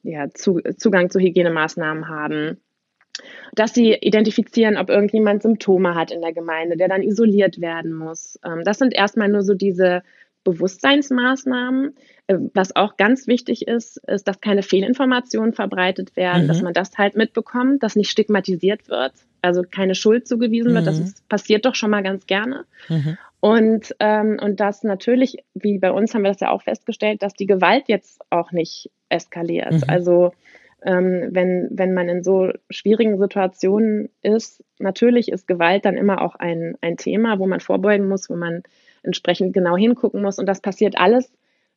ja, 0.03 0.29
zu, 0.29 0.61
Zugang 0.77 1.09
zu 1.09 1.19
Hygienemaßnahmen 1.19 2.07
haben 2.07 2.57
dass 3.53 3.73
sie 3.73 3.93
identifizieren, 3.93 4.77
ob 4.77 4.89
irgendjemand 4.89 5.41
Symptome 5.41 5.95
hat 5.95 6.11
in 6.11 6.21
der 6.21 6.33
Gemeinde, 6.33 6.77
der 6.77 6.87
dann 6.87 7.01
isoliert 7.01 7.61
werden 7.61 7.93
muss. 7.93 8.39
Ähm, 8.45 8.63
das 8.63 8.77
sind 8.77 8.93
erstmal 8.93 9.29
nur 9.29 9.41
so 9.41 9.53
diese 9.53 10.03
Bewusstseinsmaßnahmen. 10.43 11.95
Äh, 12.27 12.37
was 12.53 12.75
auch 12.75 12.97
ganz 12.97 13.27
wichtig 13.27 13.67
ist, 13.67 13.97
ist, 14.07 14.27
dass 14.27 14.41
keine 14.41 14.63
Fehlinformationen 14.63 15.53
verbreitet 15.53 16.15
werden, 16.15 16.43
mhm. 16.43 16.47
dass 16.47 16.61
man 16.61 16.73
das 16.73 16.97
halt 16.97 17.15
mitbekommt, 17.15 17.83
dass 17.83 17.95
nicht 17.95 18.09
stigmatisiert 18.09 18.89
wird, 18.89 19.13
also 19.41 19.63
keine 19.63 19.95
Schuld 19.95 20.27
zugewiesen 20.27 20.71
mhm. 20.71 20.75
wird. 20.75 20.87
Das 20.87 20.99
mhm. 20.99 21.05
ist, 21.05 21.29
passiert 21.29 21.65
doch 21.65 21.75
schon 21.75 21.91
mal 21.91 22.03
ganz 22.03 22.27
gerne. 22.27 22.65
Mhm. 22.89 23.17
Und, 23.45 23.95
ähm, 23.99 24.39
und 24.41 24.59
das 24.59 24.81
natürlich, 24.81 25.37
wie 25.53 25.77
bei 25.77 25.91
uns 25.91 26.15
haben 26.15 26.23
wir 26.23 26.31
das 26.31 26.39
ja 26.39 26.49
auch 26.49 26.63
festgestellt, 26.63 27.21
dass 27.21 27.35
die 27.35 27.45
Gewalt 27.45 27.83
jetzt 27.85 28.19
auch 28.31 28.51
nicht 28.51 28.89
eskaliert. 29.07 29.71
Mhm. 29.71 29.83
Also 29.85 30.31
ähm, 30.83 31.29
wenn, 31.29 31.67
wenn 31.69 31.93
man 31.93 32.09
in 32.09 32.23
so 32.23 32.49
schwierigen 32.71 33.19
Situationen 33.19 34.09
ist, 34.23 34.63
natürlich 34.79 35.31
ist 35.31 35.47
Gewalt 35.47 35.85
dann 35.85 35.95
immer 35.95 36.23
auch 36.23 36.33
ein, 36.33 36.75
ein 36.81 36.97
Thema, 36.97 37.37
wo 37.37 37.45
man 37.45 37.59
vorbeugen 37.59 38.07
muss, 38.07 38.31
wo 38.31 38.35
man 38.35 38.63
entsprechend 39.03 39.53
genau 39.53 39.77
hingucken 39.77 40.23
muss. 40.23 40.39
Und 40.39 40.47
das 40.47 40.59
passiert 40.59 40.97
alles 40.97 41.31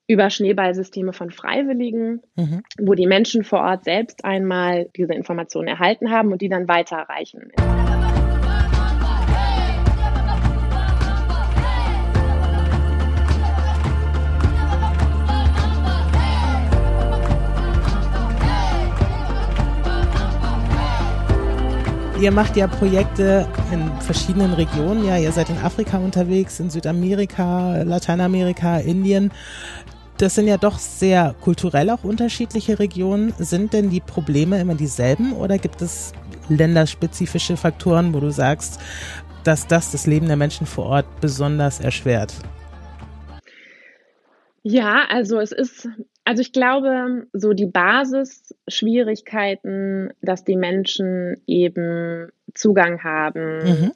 über 0.07 0.31
Schneeballsysteme 0.31 1.13
von 1.13 1.31
Freiwilligen, 1.31 2.23
mhm. 2.35 2.63
wo 2.81 2.95
die 2.95 3.07
Menschen 3.07 3.45
vor 3.45 3.61
Ort 3.61 3.85
selbst 3.85 4.25
einmal 4.25 4.89
diese 4.97 5.13
Informationen 5.13 5.69
erhalten 5.69 6.11
haben 6.11 6.33
und 6.33 6.41
die 6.41 6.49
dann 6.49 6.67
weiterreichen. 6.67 7.53
Ihr 22.21 22.33
macht 22.33 22.57
ja 22.57 22.67
Projekte 22.67 23.47
in 23.73 23.93
verschiedenen 24.01 24.53
Regionen. 24.53 25.07
Ja, 25.07 25.17
ihr 25.17 25.31
seid 25.31 25.51
in 25.51 25.59
Afrika 25.59 25.99
unterwegs, 25.99 26.59
in 26.59 26.69
Südamerika, 26.69 27.83
Lateinamerika, 27.85 28.79
Indien. 28.79 29.31
Das 30.17 30.35
sind 30.35 30.49
ja 30.49 30.57
doch 30.57 30.81
sehr 30.81 31.37
kulturell 31.41 31.91
auch 31.91 32.03
unterschiedliche 32.03 32.81
Regionen. 32.81 33.33
Sind 33.39 33.73
denn 33.73 33.91
die 33.91 34.01
Probleme 34.01 34.61
immer 34.61 34.75
dieselben 34.75 35.33
oder 35.33 35.59
gibt 35.59 35.81
es 35.81 36.13
länderspezifische 36.49 37.57
Faktoren, 37.57 38.13
wo 38.13 38.19
du 38.19 38.33
sagst, 38.33 38.81
dass 39.45 39.69
das 39.69 39.93
das 39.93 40.09
Leben 40.09 40.27
der 40.27 40.37
Menschen 40.37 40.67
vor 40.67 40.87
Ort 40.87 41.21
besonders 41.21 41.79
erschwert? 41.79 42.35
Ja, 44.65 45.05
also 45.09 45.39
es 45.39 45.53
ist 45.53 45.89
also 46.29 46.43
ich 46.43 46.53
glaube, 46.53 47.27
so 47.33 47.55
die 47.55 47.65
Basisschwierigkeiten, 47.65 50.13
dass 50.21 50.45
die 50.45 50.57
Menschen 50.57 51.41
eben 51.47 52.29
Zugang 52.53 53.03
haben 53.03 53.65
mhm. 53.65 53.93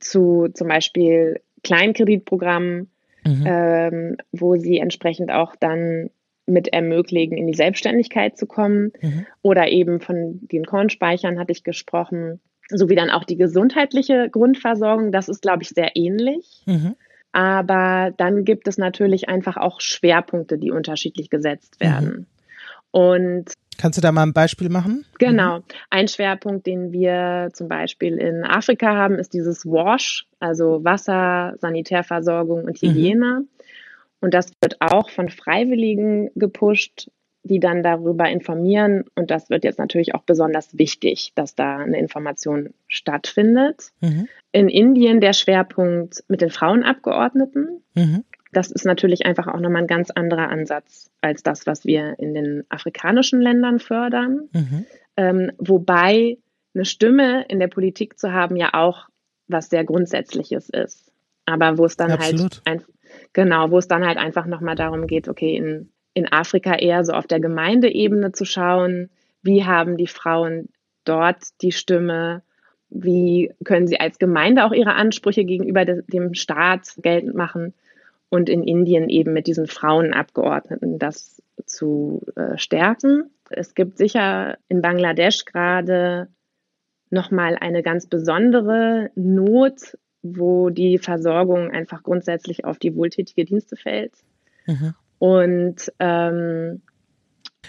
zu, 0.00 0.48
zum 0.54 0.68
Beispiel 0.68 1.42
Kleinkreditprogrammen, 1.62 2.88
mhm. 3.26 3.44
ähm, 3.46 4.16
wo 4.32 4.56
sie 4.56 4.78
entsprechend 4.78 5.30
auch 5.30 5.56
dann 5.56 6.08
mit 6.46 6.68
ermöglichen, 6.68 7.36
in 7.36 7.48
die 7.48 7.52
Selbstständigkeit 7.52 8.38
zu 8.38 8.46
kommen. 8.46 8.94
Mhm. 9.02 9.26
Oder 9.42 9.68
eben 9.68 10.00
von 10.00 10.38
den 10.40 10.64
Kornspeichern 10.64 11.38
hatte 11.38 11.52
ich 11.52 11.64
gesprochen, 11.64 12.40
sowie 12.70 12.94
dann 12.94 13.10
auch 13.10 13.24
die 13.24 13.36
gesundheitliche 13.36 14.30
Grundversorgung. 14.30 15.12
Das 15.12 15.28
ist, 15.28 15.42
glaube 15.42 15.64
ich, 15.64 15.68
sehr 15.68 15.96
ähnlich. 15.96 16.62
Mhm. 16.64 16.96
Aber 17.34 18.12
dann 18.16 18.44
gibt 18.44 18.68
es 18.68 18.78
natürlich 18.78 19.28
einfach 19.28 19.56
auch 19.56 19.80
Schwerpunkte, 19.80 20.56
die 20.56 20.70
unterschiedlich 20.70 21.30
gesetzt 21.30 21.76
mhm. 21.80 21.84
werden. 21.84 22.08
Mhm. 22.08 22.26
Und 22.92 23.52
Kannst 23.76 23.98
du 23.98 24.02
da 24.02 24.12
mal 24.12 24.22
ein 24.22 24.32
Beispiel 24.32 24.68
machen? 24.68 25.04
Genau. 25.18 25.58
Mhm. 25.58 25.64
Ein 25.90 26.06
Schwerpunkt, 26.06 26.64
den 26.64 26.92
wir 26.92 27.48
zum 27.52 27.66
Beispiel 27.66 28.18
in 28.18 28.44
Afrika 28.44 28.94
haben, 28.94 29.16
ist 29.16 29.34
dieses 29.34 29.66
WASH, 29.66 30.28
also 30.38 30.84
Wasser, 30.84 31.54
Sanitärversorgung 31.58 32.62
und 32.62 32.80
mhm. 32.80 32.88
Hygiene. 32.88 33.40
Mhm. 33.40 33.48
Und 34.20 34.32
das 34.32 34.52
wird 34.60 34.76
auch 34.80 35.10
von 35.10 35.28
Freiwilligen 35.28 36.30
gepusht, 36.36 37.10
die 37.44 37.60
dann 37.60 37.82
darüber 37.82 38.28
informieren. 38.28 39.04
Und 39.14 39.30
das 39.30 39.50
wird 39.50 39.64
jetzt 39.64 39.78
natürlich 39.78 40.14
auch 40.14 40.22
besonders 40.22 40.76
wichtig, 40.76 41.32
dass 41.34 41.54
da 41.54 41.76
eine 41.76 41.98
Information 41.98 42.72
stattfindet. 42.88 43.90
Mhm. 44.00 44.28
In 44.50 44.68
Indien 44.68 45.20
der 45.20 45.34
Schwerpunkt 45.34 46.24
mit 46.28 46.40
den 46.40 46.50
Frauenabgeordneten. 46.50 47.82
Mhm. 47.94 48.24
Das 48.52 48.70
ist 48.70 48.86
natürlich 48.86 49.26
einfach 49.26 49.46
auch 49.46 49.60
nochmal 49.60 49.82
ein 49.82 49.88
ganz 49.88 50.10
anderer 50.10 50.48
Ansatz 50.48 51.10
als 51.20 51.42
das, 51.42 51.66
was 51.66 51.84
wir 51.84 52.18
in 52.18 52.34
den 52.34 52.64
afrikanischen 52.70 53.40
Ländern 53.40 53.78
fördern. 53.78 54.48
Mhm. 54.52 54.86
Ähm, 55.16 55.52
wobei 55.58 56.38
eine 56.74 56.84
Stimme 56.86 57.44
in 57.48 57.60
der 57.60 57.68
Politik 57.68 58.18
zu 58.18 58.32
haben 58.32 58.56
ja 58.56 58.70
auch 58.72 59.08
was 59.48 59.68
sehr 59.68 59.84
Grundsätzliches 59.84 60.70
ist. 60.70 61.12
Aber 61.44 61.76
wo 61.76 61.84
es 61.84 61.98
dann 61.98 62.12
halt 62.12 62.32
Absolut. 62.32 62.62
halt 62.66 62.80
ein, 62.80 62.84
genau, 63.34 63.70
wo 63.70 63.76
es 63.76 63.86
dann 63.86 64.06
halt 64.06 64.16
einfach 64.16 64.46
nochmal 64.46 64.76
darum 64.76 65.06
geht, 65.06 65.28
okay, 65.28 65.56
in 65.56 65.90
in 66.14 66.30
Afrika 66.32 66.74
eher 66.74 67.04
so 67.04 67.12
auf 67.12 67.26
der 67.26 67.40
Gemeindeebene 67.40 68.32
zu 68.32 68.44
schauen, 68.44 69.10
wie 69.42 69.64
haben 69.64 69.96
die 69.96 70.06
Frauen 70.06 70.68
dort 71.04 71.60
die 71.60 71.72
Stimme, 71.72 72.42
wie 72.88 73.52
können 73.64 73.86
sie 73.86 74.00
als 74.00 74.18
Gemeinde 74.18 74.64
auch 74.64 74.72
ihre 74.72 74.94
Ansprüche 74.94 75.44
gegenüber 75.44 75.84
dem 75.84 76.34
Staat 76.34 76.94
geltend 77.02 77.34
machen 77.34 77.74
und 78.28 78.48
in 78.48 78.62
Indien 78.62 79.08
eben 79.08 79.32
mit 79.32 79.46
diesen 79.46 79.66
Frauenabgeordneten 79.66 80.98
das 80.98 81.42
zu 81.66 82.22
äh, 82.36 82.56
stärken. 82.56 83.30
Es 83.50 83.74
gibt 83.74 83.98
sicher 83.98 84.56
in 84.68 84.80
Bangladesch 84.80 85.44
gerade 85.44 86.28
nochmal 87.10 87.56
eine 87.60 87.82
ganz 87.82 88.06
besondere 88.06 89.10
Not, 89.14 89.98
wo 90.22 90.70
die 90.70 90.98
Versorgung 90.98 91.70
einfach 91.70 92.02
grundsätzlich 92.02 92.64
auf 92.64 92.78
die 92.78 92.96
wohltätige 92.96 93.44
Dienste 93.44 93.76
fällt. 93.76 94.14
Mhm. 94.66 94.94
Und 95.24 95.90
ähm, 96.00 96.82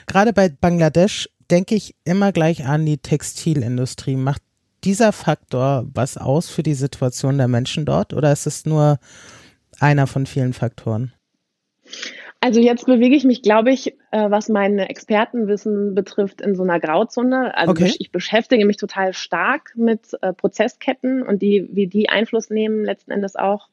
gerade 0.07 0.33
bei 0.33 0.49
Bangladesch 0.49 1.29
denke 1.49 1.75
ich 1.75 1.95
immer 2.03 2.33
gleich 2.33 2.65
an 2.65 2.85
die 2.85 2.97
Textilindustrie. 2.97 4.17
Macht 4.17 4.41
dieser 4.83 5.13
Faktor 5.13 5.85
was 5.93 6.17
aus 6.17 6.49
für 6.49 6.63
die 6.63 6.73
Situation 6.73 7.37
der 7.37 7.47
Menschen 7.47 7.85
dort 7.85 8.11
oder 8.11 8.33
ist 8.33 8.45
es 8.45 8.65
nur 8.65 8.99
einer 9.79 10.05
von 10.05 10.25
vielen 10.25 10.51
Faktoren? 10.51 11.13
Also 12.41 12.59
jetzt 12.59 12.87
bewege 12.87 13.15
ich 13.15 13.23
mich, 13.23 13.41
glaube 13.41 13.71
ich, 13.71 13.95
äh, 14.11 14.29
was 14.29 14.49
mein 14.49 14.77
Expertenwissen 14.77 15.95
betrifft, 15.95 16.41
in 16.41 16.55
so 16.55 16.63
einer 16.63 16.81
Grauzone. 16.81 17.55
Also 17.55 17.71
Okay. 17.71 17.95
ich 17.97 18.11
beschäftige 18.11 18.65
mich 18.65 18.75
total 18.75 19.13
stark 19.13 19.71
mit 19.77 20.09
äh, 20.21 20.33
Prozessketten 20.33 21.23
und 21.23 21.41
die, 21.41 21.69
wie 21.71 21.87
die 21.87 22.09
Einfluss 22.09 22.49
nehmen 22.49 22.83
letzten 22.83 23.11
Endes 23.11 23.37
auch 23.37 23.69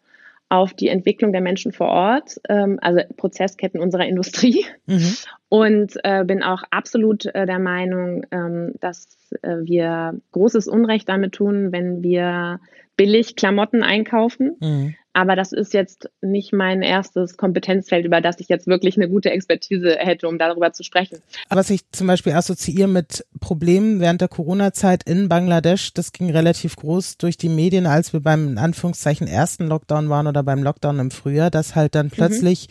auf 0.52 0.74
die 0.74 0.88
Entwicklung 0.88 1.32
der 1.32 1.40
Menschen 1.40 1.72
vor 1.72 1.88
Ort, 1.88 2.38
ähm, 2.46 2.78
also 2.82 3.00
Prozessketten 3.16 3.80
unserer 3.80 4.04
Industrie. 4.04 4.66
Mhm. 4.84 5.14
Und 5.48 5.92
äh, 6.04 6.24
bin 6.24 6.42
auch 6.42 6.62
absolut 6.70 7.24
äh, 7.24 7.46
der 7.46 7.58
Meinung, 7.58 8.26
ähm, 8.30 8.74
dass 8.78 9.16
äh, 9.40 9.56
wir 9.62 10.20
großes 10.32 10.68
Unrecht 10.68 11.08
damit 11.08 11.32
tun, 11.32 11.72
wenn 11.72 12.02
wir 12.02 12.60
billig 12.98 13.34
Klamotten 13.34 13.82
einkaufen. 13.82 14.56
Mhm. 14.60 14.94
Aber 15.14 15.36
das 15.36 15.52
ist 15.52 15.74
jetzt 15.74 16.10
nicht 16.22 16.52
mein 16.52 16.82
erstes 16.82 17.36
Kompetenzfeld, 17.36 18.06
über 18.06 18.20
das 18.20 18.40
ich 18.40 18.48
jetzt 18.48 18.66
wirklich 18.66 18.96
eine 18.96 19.08
gute 19.08 19.30
Expertise 19.30 19.96
hätte, 19.98 20.26
um 20.26 20.38
darüber 20.38 20.72
zu 20.72 20.82
sprechen. 20.82 21.18
Was 21.50 21.70
ich 21.70 21.82
zum 21.92 22.06
Beispiel 22.06 22.32
assoziiere 22.32 22.88
mit 22.88 23.26
Problemen 23.40 24.00
während 24.00 24.20
der 24.20 24.28
Corona-Zeit 24.28 25.02
in 25.04 25.28
Bangladesch, 25.28 25.92
das 25.92 26.12
ging 26.12 26.30
relativ 26.30 26.76
groß 26.76 27.18
durch 27.18 27.36
die 27.36 27.50
Medien, 27.50 27.86
als 27.86 28.12
wir 28.12 28.20
beim 28.20 28.48
in 28.48 28.58
Anführungszeichen 28.58 29.26
ersten 29.26 29.66
Lockdown 29.66 30.08
waren 30.08 30.26
oder 30.26 30.42
beim 30.42 30.62
Lockdown 30.62 30.98
im 30.98 31.10
Frühjahr, 31.10 31.50
dass 31.50 31.74
halt 31.74 31.94
dann 31.94 32.10
plötzlich 32.10 32.68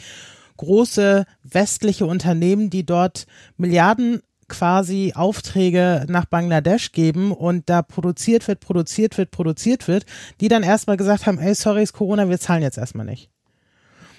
große 0.57 1.25
westliche 1.43 2.05
Unternehmen, 2.05 2.69
die 2.69 2.85
dort 2.85 3.25
Milliarden 3.57 4.21
quasi 4.51 5.13
Aufträge 5.15 6.05
nach 6.07 6.25
Bangladesch 6.25 6.91
geben 6.91 7.31
und 7.31 7.69
da 7.69 7.81
produziert 7.81 8.47
wird, 8.47 8.59
produziert 8.59 9.17
wird, 9.17 9.31
produziert 9.31 9.87
wird, 9.87 10.05
die 10.39 10.49
dann 10.49 10.61
erstmal 10.61 10.97
gesagt 10.97 11.25
haben, 11.25 11.39
ey, 11.39 11.55
sorry, 11.55 11.81
ist 11.81 11.93
Corona, 11.93 12.29
wir 12.29 12.39
zahlen 12.39 12.61
jetzt 12.61 12.77
erstmal 12.77 13.05
nicht. 13.05 13.29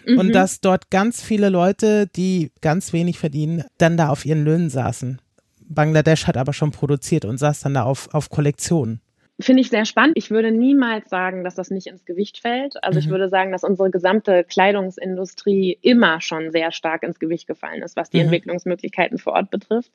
Und 0.07 0.29
Mhm. 0.29 0.33
dass 0.33 0.61
dort 0.61 0.91
ganz 0.91 1.23
viele 1.23 1.49
Leute, 1.49 2.09
die 2.09 2.51
ganz 2.61 2.93
wenig 2.93 3.19
verdienen, 3.19 3.63
dann 3.79 3.97
da 3.97 4.09
auf 4.09 4.25
ihren 4.25 4.43
Löhnen 4.43 4.69
saßen. 4.69 5.21
Bangladesch 5.61 6.27
hat 6.27 6.37
aber 6.37 6.53
schon 6.53 6.73
produziert 6.73 7.25
und 7.25 7.39
saß 7.39 7.61
dann 7.61 7.75
da 7.75 7.85
auf, 7.85 8.13
auf 8.13 8.29
Kollektionen. 8.29 9.01
Finde 9.43 9.61
ich 9.61 9.69
sehr 9.71 9.85
spannend. 9.85 10.15
Ich 10.17 10.31
würde 10.31 10.51
niemals 10.51 11.11
sagen, 11.11 11.45
dass 11.45 11.55
das 11.55 11.71
nicht 11.71 11.87
ins 11.87 12.05
Gewicht 12.05 12.39
fällt. 12.39 12.83
Also 12.83 12.99
ich 12.99 13.07
Mhm. 13.07 13.11
würde 13.11 13.29
sagen, 13.29 13.53
dass 13.53 13.65
unsere 13.65 13.91
gesamte 13.91 14.45
Kleidungsindustrie 14.45 15.79
immer 15.83 16.21
schon 16.21 16.51
sehr 16.51 16.73
stark 16.73 17.03
ins 17.03 17.19
Gewicht 17.19 17.47
gefallen 17.47 17.83
ist, 17.83 17.97
was 17.97 18.11
die 18.11 18.19
Mhm. 18.19 18.25
Entwicklungsmöglichkeiten 18.25 19.19
vor 19.19 19.35
Ort 19.35 19.51
betrifft. 19.51 19.91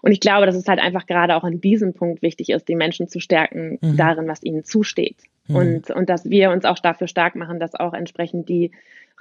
Und 0.00 0.12
ich 0.12 0.20
glaube, 0.20 0.46
dass 0.46 0.54
es 0.56 0.66
halt 0.68 0.80
einfach 0.80 1.06
gerade 1.06 1.36
auch 1.36 1.44
an 1.44 1.60
diesem 1.60 1.92
Punkt 1.94 2.22
wichtig 2.22 2.50
ist, 2.50 2.68
die 2.68 2.76
Menschen 2.76 3.08
zu 3.08 3.20
stärken 3.20 3.78
Mhm. 3.80 3.96
darin, 3.96 4.28
was 4.28 4.42
ihnen 4.42 4.64
zusteht. 4.64 5.16
Mhm. 5.48 5.56
Und, 5.56 5.90
und 5.90 6.08
dass 6.08 6.28
wir 6.30 6.50
uns 6.50 6.64
auch 6.64 6.78
dafür 6.78 7.06
stark 7.08 7.34
machen, 7.36 7.60
dass 7.60 7.74
auch 7.74 7.92
entsprechend 7.94 8.48
die 8.48 8.70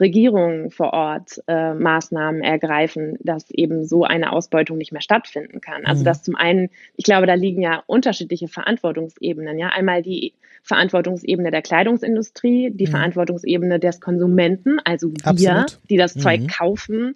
Regierungen 0.04 0.70
vor 0.70 0.94
Ort 0.94 1.42
äh, 1.48 1.74
Maßnahmen 1.74 2.42
ergreifen, 2.44 3.18
dass 3.22 3.50
eben 3.50 3.86
so 3.86 4.04
eine 4.04 4.32
Ausbeutung 4.32 4.78
nicht 4.78 4.92
mehr 4.92 5.02
stattfinden 5.02 5.62
kann. 5.62 5.86
Also 5.86 6.02
Mhm. 6.02 6.06
dass 6.06 6.24
zum 6.24 6.36
einen, 6.36 6.70
ich 6.96 7.06
glaube, 7.06 7.26
da 7.26 7.34
liegen 7.34 7.62
ja 7.62 7.82
unterschiedliche 7.88 8.48
Verantwortungsebenen. 8.48 9.58
Ja, 9.58 9.70
einmal 9.70 10.02
die 10.04 10.34
Verantwortungsebene 10.64 11.52
der 11.52 11.62
Kleidungsindustrie, 11.62 12.72
die 12.72 12.86
Mhm. 12.88 12.92
Verantwortungsebene 12.92 13.80
des 13.80 14.00
Konsumenten, 14.00 14.80
also 14.86 15.12
wir, 15.12 15.56
Absolut. 15.56 15.80
die 15.90 15.98
das 15.98 16.16
Mhm. 16.16 16.20
Zeug 16.20 16.48
kaufen, 16.58 17.16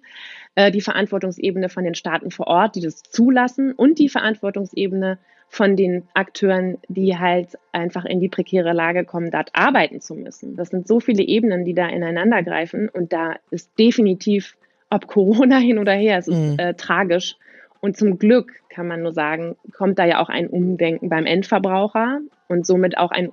äh, 0.54 0.70
die 0.70 0.80
Verantwortungsebene 0.82 1.68
von 1.68 1.84
den 1.84 1.94
Staaten 1.94 2.30
vor 2.30 2.46
Ort, 2.48 2.74
die 2.76 2.80
das 2.82 3.02
zulassen 3.02 3.72
und 3.72 3.98
die 3.98 4.08
Verantwortungsebene 4.08 5.18
von 5.48 5.76
den 5.76 6.06
Akteuren, 6.14 6.78
die 6.88 7.16
halt 7.18 7.58
einfach 7.72 8.04
in 8.04 8.20
die 8.20 8.28
prekäre 8.28 8.72
Lage 8.72 9.04
kommen, 9.04 9.30
dort 9.30 9.50
arbeiten 9.54 10.00
zu 10.00 10.14
müssen. 10.14 10.56
Das 10.56 10.68
sind 10.68 10.86
so 10.86 11.00
viele 11.00 11.22
Ebenen, 11.22 11.64
die 11.64 11.74
da 11.74 11.88
ineinander 11.88 12.42
greifen 12.42 12.88
und 12.88 13.12
da 13.12 13.36
ist 13.50 13.70
definitiv, 13.78 14.56
ob 14.90 15.06
Corona 15.06 15.56
hin 15.58 15.78
oder 15.78 15.92
her, 15.92 16.18
es 16.18 16.28
ist 16.28 16.36
Mhm. 16.38 16.58
äh, 16.58 16.74
tragisch. 16.74 17.36
Und 17.80 17.96
zum 17.96 18.18
Glück 18.18 18.52
kann 18.68 18.88
man 18.88 19.02
nur 19.02 19.12
sagen, 19.12 19.56
kommt 19.76 19.98
da 19.98 20.04
ja 20.04 20.20
auch 20.20 20.28
ein 20.28 20.48
Umdenken 20.48 21.08
beim 21.08 21.26
Endverbraucher 21.26 22.20
und 22.48 22.66
somit 22.66 22.98
auch 22.98 23.10
ein 23.10 23.30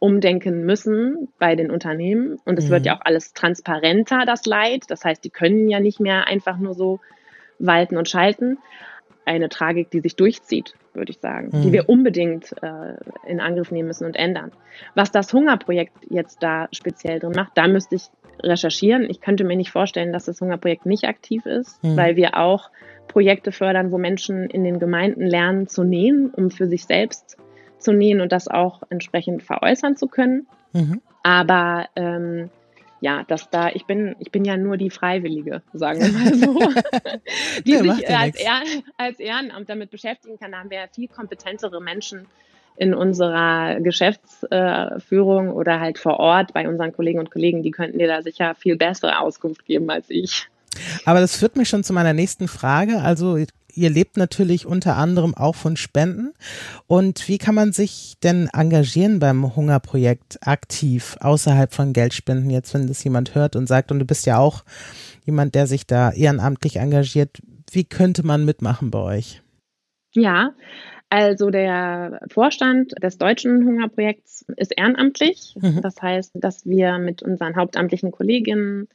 umdenken 0.00 0.64
müssen 0.64 1.28
bei 1.40 1.56
den 1.56 1.70
Unternehmen. 1.72 2.38
Und 2.44 2.58
es 2.58 2.66
Mhm. 2.66 2.70
wird 2.70 2.86
ja 2.86 2.96
auch 2.96 3.00
alles 3.04 3.32
transparenter, 3.32 4.24
das 4.26 4.46
Leid. 4.46 4.84
Das 4.88 5.04
heißt, 5.04 5.24
die 5.24 5.30
können 5.30 5.68
ja 5.68 5.80
nicht 5.80 5.98
mehr 5.98 6.28
einfach 6.28 6.58
nur 6.58 6.74
so 6.74 7.00
walten 7.58 7.96
und 7.96 8.08
schalten. 8.08 8.58
Eine 9.28 9.48
Tragik, 9.48 9.90
die 9.90 10.00
sich 10.00 10.16
durchzieht, 10.16 10.74
würde 10.94 11.10
ich 11.10 11.18
sagen, 11.18 11.50
Mhm. 11.52 11.62
die 11.62 11.72
wir 11.72 11.88
unbedingt 11.88 12.54
äh, 12.62 12.94
in 13.26 13.40
Angriff 13.40 13.70
nehmen 13.70 13.88
müssen 13.88 14.06
und 14.06 14.16
ändern. 14.16 14.52
Was 14.94 15.12
das 15.12 15.32
Hungerprojekt 15.32 15.92
jetzt 16.08 16.42
da 16.42 16.68
speziell 16.72 17.18
drin 17.20 17.32
macht, 17.36 17.52
da 17.54 17.68
müsste 17.68 17.96
ich 17.96 18.04
recherchieren. 18.42 19.08
Ich 19.10 19.20
könnte 19.20 19.44
mir 19.44 19.56
nicht 19.56 19.70
vorstellen, 19.70 20.12
dass 20.12 20.24
das 20.24 20.40
Hungerprojekt 20.40 20.86
nicht 20.86 21.04
aktiv 21.04 21.44
ist, 21.46 21.82
Mhm. 21.84 21.96
weil 21.96 22.16
wir 22.16 22.36
auch 22.36 22.70
Projekte 23.06 23.52
fördern, 23.52 23.90
wo 23.90 23.98
Menschen 23.98 24.48
in 24.50 24.64
den 24.64 24.78
Gemeinden 24.78 25.26
lernen 25.26 25.66
zu 25.66 25.82
nähen, 25.84 26.30
um 26.30 26.50
für 26.50 26.66
sich 26.66 26.84
selbst 26.84 27.36
zu 27.78 27.92
nähen 27.92 28.20
und 28.20 28.32
das 28.32 28.48
auch 28.48 28.82
entsprechend 28.90 29.42
veräußern 29.42 29.96
zu 29.96 30.08
können. 30.08 30.46
Mhm. 30.72 31.00
Aber 31.22 31.86
ähm, 31.96 32.50
ja, 33.00 33.24
dass 33.24 33.50
da, 33.50 33.68
ich 33.70 33.86
bin, 33.86 34.16
ich 34.18 34.30
bin 34.30 34.44
ja 34.44 34.56
nur 34.56 34.76
die 34.76 34.90
Freiwillige, 34.90 35.62
sagen 35.72 36.00
wir 36.00 36.12
mal 36.12 36.34
so, 36.34 36.58
die 37.64 37.72
Ja, 37.72 37.78
sich 37.82 38.08
ja 38.08 38.18
als. 38.18 38.36
Ehren, 38.36 38.84
als 38.96 39.20
Ehrenamt 39.20 39.68
damit 39.68 39.90
beschäftigen 39.90 40.38
kann. 40.38 40.52
Da 40.52 40.58
haben 40.58 40.70
wir 40.70 40.78
ja 40.78 40.86
viel 40.92 41.08
kompetentere 41.08 41.80
Menschen 41.80 42.26
in 42.76 42.94
unserer 42.94 43.80
Geschäftsführung 43.80 45.50
oder 45.50 45.80
halt 45.80 45.98
vor 45.98 46.20
Ort 46.20 46.52
bei 46.54 46.68
unseren 46.68 46.92
Kollegen 46.92 47.18
und 47.18 47.30
Kollegen, 47.30 47.62
die 47.62 47.72
könnten 47.72 47.98
dir 47.98 48.06
da 48.06 48.22
sicher 48.22 48.54
viel 48.54 48.76
bessere 48.76 49.18
Auskunft 49.18 49.66
geben 49.66 49.90
als 49.90 50.10
ich. 50.10 50.48
Aber 51.04 51.20
das 51.20 51.36
führt 51.36 51.56
mich 51.56 51.68
schon 51.68 51.82
zu 51.82 51.92
meiner 51.92 52.12
nächsten 52.12 52.46
Frage. 52.46 53.00
Also 53.00 53.36
ihr 53.78 53.90
lebt 53.90 54.16
natürlich 54.16 54.66
unter 54.66 54.96
anderem 54.96 55.34
auch 55.34 55.54
von 55.54 55.76
Spenden. 55.76 56.32
Und 56.86 57.28
wie 57.28 57.38
kann 57.38 57.54
man 57.54 57.72
sich 57.72 58.16
denn 58.22 58.48
engagieren 58.52 59.18
beim 59.20 59.56
Hungerprojekt 59.56 60.38
aktiv 60.46 61.16
außerhalb 61.20 61.72
von 61.72 61.92
Geldspenden? 61.92 62.50
Jetzt, 62.50 62.74
wenn 62.74 62.88
das 62.88 63.02
jemand 63.04 63.34
hört 63.34 63.56
und 63.56 63.66
sagt, 63.66 63.92
und 63.92 64.00
du 64.00 64.04
bist 64.04 64.26
ja 64.26 64.38
auch 64.38 64.64
jemand, 65.24 65.54
der 65.54 65.66
sich 65.66 65.86
da 65.86 66.10
ehrenamtlich 66.10 66.76
engagiert, 66.76 67.38
wie 67.70 67.84
könnte 67.84 68.26
man 68.26 68.44
mitmachen 68.44 68.90
bei 68.90 68.98
euch? 68.98 69.42
Ja, 70.12 70.54
also 71.10 71.50
der 71.50 72.20
Vorstand 72.30 72.92
des 73.02 73.16
deutschen 73.16 73.64
Hungerprojekts 73.64 74.44
ist 74.56 74.72
ehrenamtlich. 74.76 75.54
Mhm. 75.60 75.80
Das 75.82 76.00
heißt, 76.02 76.32
dass 76.34 76.66
wir 76.66 76.98
mit 76.98 77.22
unseren 77.22 77.56
hauptamtlichen 77.56 78.10
Kolleginnen 78.10 78.88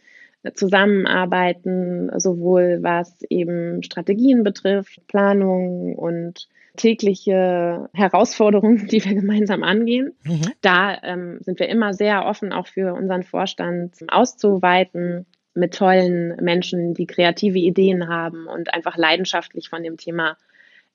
zusammenarbeiten, 0.54 2.12
sowohl 2.20 2.80
was 2.82 3.22
eben 3.30 3.84
Strategien 3.84 4.44
betrifft, 4.44 5.06
Planung 5.08 5.96
und 5.96 6.48
tägliche 6.76 7.90
Herausforderungen, 7.94 8.88
die 8.88 9.04
wir 9.06 9.14
gemeinsam 9.14 9.64
angehen. 9.64 10.14
Mhm. 10.24 10.52
Da 10.62 10.98
ähm, 11.04 11.38
sind 11.42 11.60
wir 11.60 11.70
immer 11.70 11.94
sehr 11.94 12.26
offen, 12.26 12.52
auch 12.52 12.68
für 12.68 12.94
unseren 12.94 13.24
Vorstand 13.24 13.96
auszuweiten 14.08 15.26
mit 15.54 15.76
tollen 15.76 16.36
Menschen, 16.42 16.94
die 16.94 17.06
kreative 17.06 17.60
Ideen 17.60 18.08
haben 18.08 18.48
und 18.48 18.74
einfach 18.74 18.98
leidenschaftlich 18.98 19.70
von 19.70 19.84
dem 19.84 19.98
Thema 19.98 20.38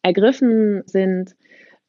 ergriffen 0.02 0.82
sind. 0.86 1.36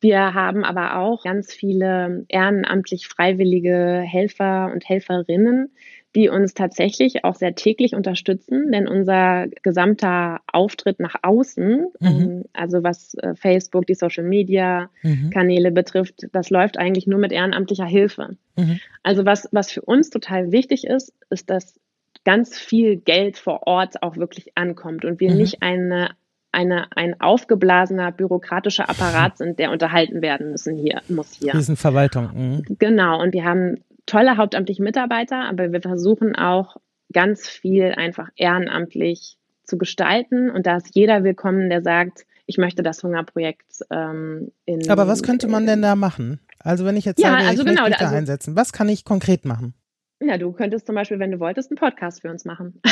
Wir 0.02 0.34
haben 0.34 0.64
aber 0.64 0.98
auch 0.98 1.24
ganz 1.24 1.52
viele 1.54 2.26
ehrenamtlich 2.30 3.08
freiwillige 3.08 4.02
Helfer 4.06 4.72
und 4.72 4.88
Helferinnen, 4.88 5.72
die 6.16 6.28
uns 6.30 6.54
tatsächlich 6.56 7.24
auch 7.24 7.36
sehr 7.36 7.54
täglich 7.54 7.94
unterstützen, 7.94 8.72
denn 8.72 8.88
unser 8.88 9.48
gesamter 9.62 10.40
Auftritt 10.52 11.00
nach 11.00 11.16
außen, 11.22 11.88
Mhm. 12.00 12.08
ähm, 12.08 12.44
also 12.54 12.84
was 12.84 13.14
äh, 13.16 13.36
Facebook, 13.36 13.86
die 13.86 13.94
Social 13.94 14.24
Media 14.24 14.90
Mhm. 15.04 15.30
Kanäle 15.30 15.72
betrifft, 15.72 16.28
das 16.32 16.50
läuft 16.50 16.78
eigentlich 16.78 17.06
nur 17.06 17.20
mit 17.20 17.32
ehrenamtlicher 17.32 17.86
Hilfe. 17.86 18.38
Mhm. 18.58 18.80
Also 19.04 19.26
was, 19.26 19.48
was 19.52 19.72
für 19.72 19.82
uns 19.82 20.10
total 20.10 20.52
wichtig 20.52 20.86
ist, 20.86 21.14
ist, 21.30 21.50
dass 21.50 21.80
ganz 22.26 22.58
viel 22.58 22.98
Geld 22.98 23.38
vor 23.38 23.68
Ort 23.68 24.02
auch 24.02 24.18
wirklich 24.18 24.52
ankommt 24.56 25.06
und 25.06 25.20
wir 25.20 25.30
Mhm. 25.32 25.38
nicht 25.38 25.62
eine, 25.62 26.10
eine, 26.52 26.88
ein 26.96 27.22
aufgeblasener 27.22 28.12
bürokratischer 28.12 28.90
Apparat 28.90 29.38
sind, 29.38 29.60
der 29.60 29.70
unterhalten 29.72 30.24
werden 30.24 30.50
müssen 30.52 30.76
hier, 30.76 31.02
muss 31.08 31.34
hier. 31.40 31.54
Riesenverwaltung. 31.54 32.30
Mhm. 32.34 32.66
Genau, 32.80 33.22
und 33.22 33.34
wir 33.34 33.46
haben 33.46 33.78
tolle 34.06 34.38
hauptamtliche 34.38 34.84
Mitarbeiter, 34.84 35.44
aber 35.46 35.72
wir 35.72 35.82
versuchen 35.82 36.36
auch 36.36 36.78
ganz 37.12 37.48
viel 37.48 37.94
einfach 37.96 38.30
ehrenamtlich 38.36 39.38
zu 39.64 39.78
gestalten. 39.78 40.50
Und 40.50 40.66
da 40.68 40.78
ist 40.78 40.96
jeder 40.96 41.24
willkommen, 41.24 41.70
der 41.70 41.82
sagt, 41.82 42.26
ich 42.46 42.58
möchte 42.58 42.82
das 42.84 43.04
Hungerprojekt 43.04 43.84
ähm, 43.92 44.52
in. 44.66 44.90
Aber 44.90 45.08
was 45.08 45.24
könnte 45.24 45.48
man 45.48 45.66
denn 45.66 45.82
da 45.82 45.96
machen? 45.96 46.40
Also 46.60 46.86
wenn 46.86 46.98
ich 46.98 47.06
jetzt 47.06 47.20
Ja, 47.20 47.32
sage, 47.32 47.48
also 47.48 47.62
ich 47.62 47.68
genau, 47.68 47.82
möchte 47.84 47.90
mich 47.90 47.98
da 48.00 48.06
also- 48.06 48.18
einsetzen, 48.18 48.56
was 48.56 48.74
kann 48.74 48.90
ich 48.90 49.06
konkret 49.06 49.46
machen? 49.46 49.74
Ja, 50.22 50.38
du 50.38 50.52
könntest 50.52 50.86
zum 50.86 50.96
Beispiel, 50.96 51.20
wenn 51.20 51.32
du 51.32 51.40
wolltest, 51.40 51.72
einen 51.72 51.78
Podcast 51.78 52.22
für 52.22 52.30
uns 52.30 52.44
machen. 52.44 52.82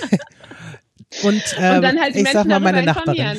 Und, 1.22 1.56
äh, 1.58 1.74
und 1.76 1.82
dann 1.82 2.00
halt 2.00 2.14
die 2.14 2.20
ich 2.20 2.28
sag 2.30 2.46
Menschen 2.46 2.48
mal 2.48 2.60
meine 2.60 2.82
Nachbarin. 2.84 3.36
informieren. 3.36 3.38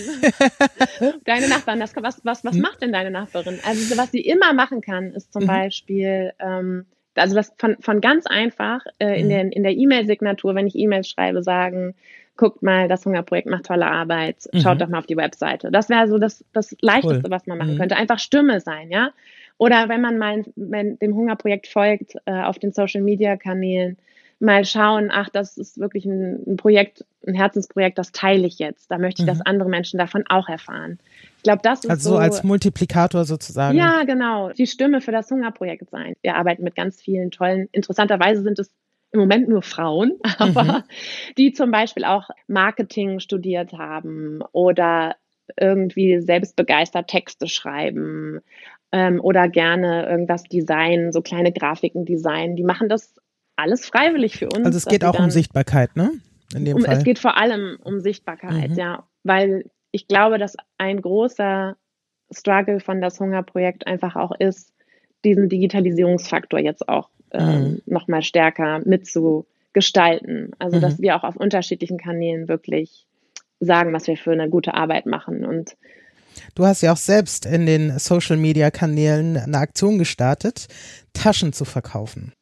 Deine 1.25 1.47
Nachbarin, 1.47 1.79
das, 1.79 1.95
was, 1.95 2.19
was, 2.23 2.43
was 2.43 2.55
Hm? 2.55 2.62
macht 2.62 2.81
denn 2.81 2.91
deine 2.91 3.12
Nachbarin? 3.12 3.60
Also 3.65 3.97
was 3.97 4.12
sie 4.12 4.19
immer 4.21 4.53
machen 4.53 4.81
kann, 4.81 5.13
ist 5.13 5.31
zum 5.31 5.43
Mhm. 5.43 5.47
Beispiel, 5.47 6.34
ähm, 6.39 6.86
also 7.15 7.36
das 7.36 7.53
von, 7.57 7.77
von 7.79 8.01
ganz 8.01 8.25
einfach 8.27 8.81
äh, 8.99 9.19
in 9.19 9.27
Mhm. 9.27 9.29
der 9.29 9.41
in 9.53 9.63
der 9.63 9.71
E-Mail-Signatur, 9.73 10.53
wenn 10.55 10.67
ich 10.67 10.75
E-Mails 10.75 11.10
schreibe, 11.10 11.43
sagen, 11.43 11.95
guckt 12.38 12.62
mal, 12.63 12.88
das 12.88 13.05
Hungerprojekt 13.05 13.47
macht 13.47 13.65
tolle 13.67 13.86
Arbeit, 13.88 14.49
schaut 14.55 14.75
mhm. 14.75 14.79
doch 14.79 14.88
mal 14.89 14.99
auf 14.99 15.05
die 15.05 15.17
Webseite. 15.17 15.71
Das 15.71 15.89
wäre 15.89 16.07
so 16.07 16.17
das, 16.17 16.43
das 16.53 16.75
Leichteste, 16.81 17.23
cool. 17.25 17.31
was 17.31 17.45
man 17.45 17.57
machen 17.57 17.75
mhm. 17.75 17.77
könnte. 17.77 17.95
Einfach 17.95 18.19
Stimme 18.19 18.60
sein, 18.62 18.89
ja. 18.89 19.12
Oder 19.57 19.89
wenn 19.89 20.01
man 20.01 20.17
mal 20.17 20.43
wenn 20.55 20.97
dem 20.99 21.13
Hungerprojekt 21.15 21.67
folgt 21.67 22.15
äh, 22.25 22.31
auf 22.41 22.57
den 22.57 22.71
Social 22.73 23.01
Media 23.01 23.38
Kanälen, 23.38 23.97
mal 24.41 24.65
schauen, 24.65 25.10
ach, 25.12 25.30
das 25.30 25.58
ist 25.58 25.80
wirklich 25.80 26.06
ein, 26.06 26.43
ein 26.45 26.58
Projekt, 26.58 27.06
ein 27.25 27.36
Herzensprojekt, 27.36 27.97
das 27.97 28.12
teile 28.12 28.47
ich 28.47 28.60
jetzt. 28.60 28.89
Da 28.89 28.97
möchte 28.97 29.21
ich, 29.21 29.25
mhm. 29.25 29.32
dass 29.32 29.45
andere 29.45 29.69
Menschen 29.69 29.97
davon 29.97 30.23
auch 30.27 30.49
erfahren. 30.49 30.99
Ich 31.38 31.43
glaube, 31.43 31.62
das 31.63 31.84
ist 31.84 31.89
also 31.89 32.12
so 32.12 32.17
als 32.17 32.43
Multiplikator 32.43 33.25
sozusagen. 33.25 33.77
Ja, 33.77 34.04
genau. 34.04 34.49
Die 34.49 34.67
Stimme 34.67 35.01
für 35.01 35.12
das 35.12 35.30
Hungerprojekt 35.30 35.89
sein. 35.89 36.15
Wir 36.21 36.36
arbeiten 36.36 36.63
mit 36.63 36.75
ganz 36.75 37.01
vielen 37.01 37.32
tollen. 37.32 37.69
Interessanterweise 37.71 38.41
sind 38.41 38.60
es 38.60 38.71
im 39.12 39.19
Moment 39.19 39.47
nur 39.47 39.62
Frauen, 39.62 40.13
aber 40.38 40.63
mhm. 40.63 40.84
die 41.38 41.54
zum 41.54 41.71
Beispiel 41.71 42.06
auch 42.06 42.30
Marketing 42.47 43.19
studiert 43.19 43.73
haben 43.73 44.41
oder 44.51 45.15
irgendwie 45.58 46.21
selbstbegeistert 46.21 47.10
Texte 47.10 47.47
schreiben 47.47 48.39
ähm, 48.91 49.19
oder 49.21 49.49
gerne 49.49 50.08
irgendwas 50.08 50.43
designen, 50.43 51.12
so 51.12 51.21
kleine 51.21 51.51
Grafiken 51.51 52.06
designen. 52.06 52.56
Die 52.56 52.63
machen 52.63 52.89
das 52.89 53.15
alles 53.62 53.86
freiwillig 53.86 54.38
für 54.38 54.47
uns. 54.47 54.65
Also 54.65 54.78
es 54.78 54.86
geht 54.86 55.04
auch 55.04 55.17
um 55.17 55.30
Sichtbarkeit, 55.30 55.95
ne? 55.95 56.12
In 56.56 56.65
dem 56.65 56.78
um, 56.78 56.84
Fall. 56.84 56.97
Es 56.97 57.04
geht 57.04 57.19
vor 57.19 57.38
allem 57.38 57.78
um 57.84 58.02
Sichtbarkeit, 58.02 58.71
mhm. 58.71 58.78
ja, 58.78 59.04
weil 59.24 59.65
ich 59.91 60.08
glaube, 60.08 60.38
dass 60.38 60.56
ein 60.78 61.02
großer 61.02 61.78
Struggle 62.32 62.80
von 62.80 63.02
das 63.02 63.19
Hungerprojekt 63.19 63.88
einfach 63.88 64.15
auch 64.15 64.32
ist, 64.38 64.74
diesen 65.24 65.50
Digitalisierungsfaktor 65.50 66.60
jetzt 66.60 66.88
auch 66.89 67.10
ähm, 67.32 67.47
mhm. 67.47 67.82
nochmal 67.86 68.24
stärker 68.24 68.82
mitzugestalten. 68.86 70.52
Also, 70.60 70.78
mhm. 70.78 70.82
dass 70.82 71.00
wir 71.00 71.15
auch 71.15 71.24
auf 71.24 71.36
unterschiedlichen 71.36 71.97
Kanälen 71.97 72.47
wirklich 72.47 73.06
sagen, 73.60 73.93
was 73.93 74.08
wir 74.08 74.17
für 74.17 74.32
eine 74.32 74.50
gute 74.50 74.74
Arbeit 74.74 75.06
machen. 75.06 75.45
Und 75.45 75.76
Du 76.56 76.65
hast 76.65 76.82
ja 76.82 76.93
auch 76.93 76.97
selbst 76.97 77.45
in 77.45 77.65
den 77.65 77.97
Social 78.00 78.38
Media 78.38 78.71
Kanälen 78.71 79.38
eine 79.38 79.58
Aktion 79.58 79.97
gestartet, 79.97 80.67
Taschen 81.13 81.54
zu 81.54 81.65
verkaufen. 81.65 82.34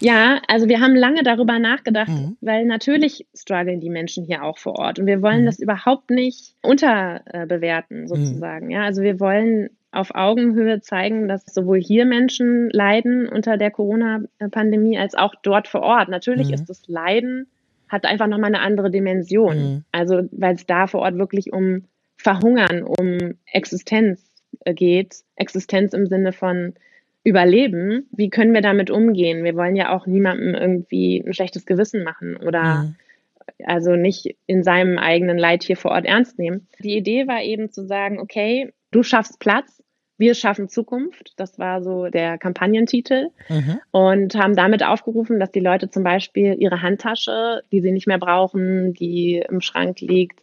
Ja, 0.00 0.40
also 0.48 0.68
wir 0.68 0.80
haben 0.80 0.94
lange 0.94 1.22
darüber 1.22 1.58
nachgedacht, 1.58 2.08
mhm. 2.08 2.36
weil 2.40 2.64
natürlich 2.64 3.26
strugglen 3.34 3.80
die 3.80 3.90
Menschen 3.90 4.24
hier 4.24 4.42
auch 4.42 4.58
vor 4.58 4.78
Ort 4.78 4.98
und 4.98 5.06
wir 5.06 5.22
wollen 5.22 5.42
mhm. 5.42 5.46
das 5.46 5.58
überhaupt 5.60 6.10
nicht 6.10 6.54
unterbewerten 6.62 8.08
sozusagen. 8.08 8.66
Mhm. 8.66 8.72
Ja, 8.72 8.82
also 8.82 9.02
wir 9.02 9.20
wollen 9.20 9.70
auf 9.92 10.14
Augenhöhe 10.14 10.80
zeigen, 10.80 11.26
dass 11.26 11.44
sowohl 11.46 11.80
hier 11.80 12.04
Menschen 12.04 12.70
leiden 12.70 13.28
unter 13.28 13.56
der 13.56 13.70
Corona-Pandemie 13.70 14.98
als 14.98 15.14
auch 15.14 15.34
dort 15.42 15.66
vor 15.66 15.82
Ort. 15.82 16.08
Natürlich 16.08 16.48
mhm. 16.48 16.54
ist 16.54 16.66
das 16.66 16.86
Leiden 16.86 17.46
hat 17.90 18.06
einfach 18.06 18.28
nochmal 18.28 18.54
eine 18.54 18.60
andere 18.60 18.90
Dimension. 18.90 19.58
Mhm. 19.58 19.84
Also 19.92 20.22
weil 20.30 20.54
es 20.54 20.64
da 20.64 20.86
vor 20.86 21.00
Ort 21.00 21.18
wirklich 21.18 21.52
um 21.52 21.84
Verhungern, 22.16 22.82
um 22.84 23.34
Existenz 23.46 24.22
äh, 24.64 24.74
geht. 24.74 25.22
Existenz 25.36 25.92
im 25.92 26.06
Sinne 26.06 26.32
von 26.32 26.74
überleben, 27.22 28.08
wie 28.12 28.30
können 28.30 28.54
wir 28.54 28.62
damit 28.62 28.90
umgehen? 28.90 29.44
Wir 29.44 29.54
wollen 29.54 29.76
ja 29.76 29.94
auch 29.94 30.06
niemandem 30.06 30.54
irgendwie 30.54 31.22
ein 31.24 31.34
schlechtes 31.34 31.66
Gewissen 31.66 32.02
machen 32.02 32.36
oder 32.36 32.84
mhm. 32.84 32.94
also 33.64 33.94
nicht 33.96 34.36
in 34.46 34.62
seinem 34.62 34.98
eigenen 34.98 35.38
Leid 35.38 35.62
hier 35.62 35.76
vor 35.76 35.90
Ort 35.90 36.06
ernst 36.06 36.38
nehmen. 36.38 36.66
Die 36.78 36.96
Idee 36.96 37.26
war 37.28 37.42
eben 37.42 37.70
zu 37.70 37.86
sagen, 37.86 38.18
okay, 38.18 38.72
du 38.90 39.02
schaffst 39.02 39.38
Platz, 39.38 39.82
wir 40.16 40.34
schaffen 40.34 40.68
Zukunft. 40.68 41.32
Das 41.36 41.58
war 41.58 41.82
so 41.82 42.08
der 42.08 42.36
Kampagnentitel 42.36 43.30
mhm. 43.48 43.80
und 43.90 44.34
haben 44.34 44.54
damit 44.54 44.84
aufgerufen, 44.84 45.40
dass 45.40 45.50
die 45.50 45.60
Leute 45.60 45.90
zum 45.90 46.04
Beispiel 46.04 46.56
ihre 46.58 46.82
Handtasche, 46.82 47.62
die 47.72 47.80
sie 47.80 47.90
nicht 47.90 48.06
mehr 48.06 48.18
brauchen, 48.18 48.92
die 48.92 49.42
im 49.48 49.60
Schrank 49.62 50.00
liegt, 50.00 50.40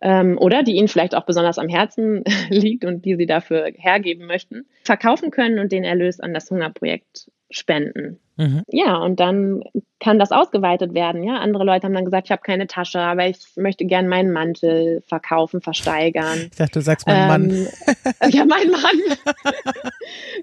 ähm, 0.00 0.38
oder 0.38 0.62
die 0.62 0.76
ihnen 0.76 0.88
vielleicht 0.88 1.14
auch 1.14 1.26
besonders 1.26 1.58
am 1.58 1.68
Herzen 1.68 2.24
liegt 2.48 2.84
und 2.84 3.04
die 3.04 3.16
sie 3.16 3.26
dafür 3.26 3.70
hergeben 3.74 4.26
möchten, 4.26 4.66
verkaufen 4.84 5.30
können 5.30 5.58
und 5.58 5.72
den 5.72 5.84
Erlös 5.84 6.20
an 6.20 6.34
das 6.34 6.50
Hungerprojekt 6.50 7.30
spenden. 7.50 8.18
Mhm. 8.36 8.62
Ja, 8.68 8.96
und 8.96 9.20
dann 9.20 9.62
kann 9.98 10.18
das 10.18 10.32
ausgeweitet 10.32 10.94
werden. 10.94 11.22
Ja, 11.22 11.36
andere 11.36 11.64
Leute 11.64 11.84
haben 11.84 11.92
dann 11.92 12.06
gesagt, 12.06 12.28
ich 12.28 12.32
habe 12.32 12.40
keine 12.40 12.66
Tasche, 12.66 12.98
aber 13.00 13.26
ich 13.26 13.38
möchte 13.56 13.84
gern 13.84 14.08
meinen 14.08 14.32
Mantel 14.32 15.02
verkaufen, 15.06 15.60
versteigern. 15.60 16.48
Ich 16.50 16.56
dachte, 16.56 16.78
du 16.78 16.80
sagst 16.80 17.06
meinen 17.06 17.50
ähm, 17.50 17.64
Mann. 17.64 18.30
ja, 18.30 18.44
mein 18.46 18.70
Mann. 18.70 19.18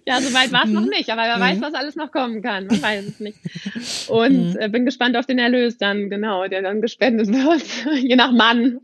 ja, 0.06 0.22
so 0.22 0.32
weit 0.34 0.52
war 0.52 0.66
es 0.66 0.70
mhm. 0.70 0.76
noch 0.76 0.86
nicht, 0.86 1.10
aber 1.10 1.24
wer 1.24 1.38
mhm. 1.38 1.42
weiß, 1.42 1.62
was 1.62 1.74
alles 1.74 1.96
noch 1.96 2.12
kommen 2.12 2.44
kann. 2.44 2.68
Man 2.68 2.82
weiß 2.82 3.06
es 3.06 3.20
nicht. 3.20 3.40
Und 4.10 4.54
mhm. 4.54 4.60
äh, 4.60 4.70
bin 4.70 4.86
gespannt 4.86 5.18
auf 5.18 5.26
den 5.26 5.40
Erlös 5.40 5.80
dann, 5.80 6.12
genau, 6.12 6.48
der 6.48 6.62
dann 6.62 6.82
gespendet 6.82 7.30
wird, 7.30 7.64
je 8.04 8.16
nach 8.16 8.32
Mann. 8.32 8.80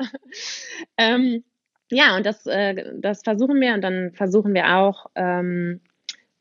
ähm, 0.98 1.44
ja, 1.92 2.18
und 2.18 2.26
das, 2.26 2.48
äh, 2.48 2.94
das 3.00 3.22
versuchen 3.22 3.62
wir 3.62 3.76
und 3.76 3.82
dann 3.82 4.12
versuchen 4.14 4.56
wir 4.56 4.78
auch, 4.78 5.06
ähm, 5.14 5.82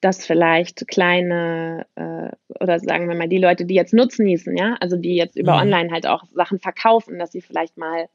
dass 0.02 0.26
vielleicht 0.26 0.86
kleine 0.88 1.86
äh, 1.94 2.28
oder 2.60 2.78
sagen 2.80 3.08
wir 3.08 3.16
mal 3.16 3.28
die 3.28 3.38
Leute, 3.38 3.64
die 3.64 3.74
jetzt 3.74 3.94
Nutzen 3.94 4.26
hießen, 4.26 4.56
ja, 4.56 4.76
also 4.80 4.96
die 4.96 5.14
jetzt 5.14 5.36
über 5.36 5.54
mhm. 5.54 5.60
Online 5.60 5.92
halt 5.92 6.06
auch 6.06 6.24
Sachen 6.32 6.58
verkaufen, 6.58 7.18
dass 7.18 7.32
sie 7.32 7.40
vielleicht 7.40 7.78
mal 7.78 8.08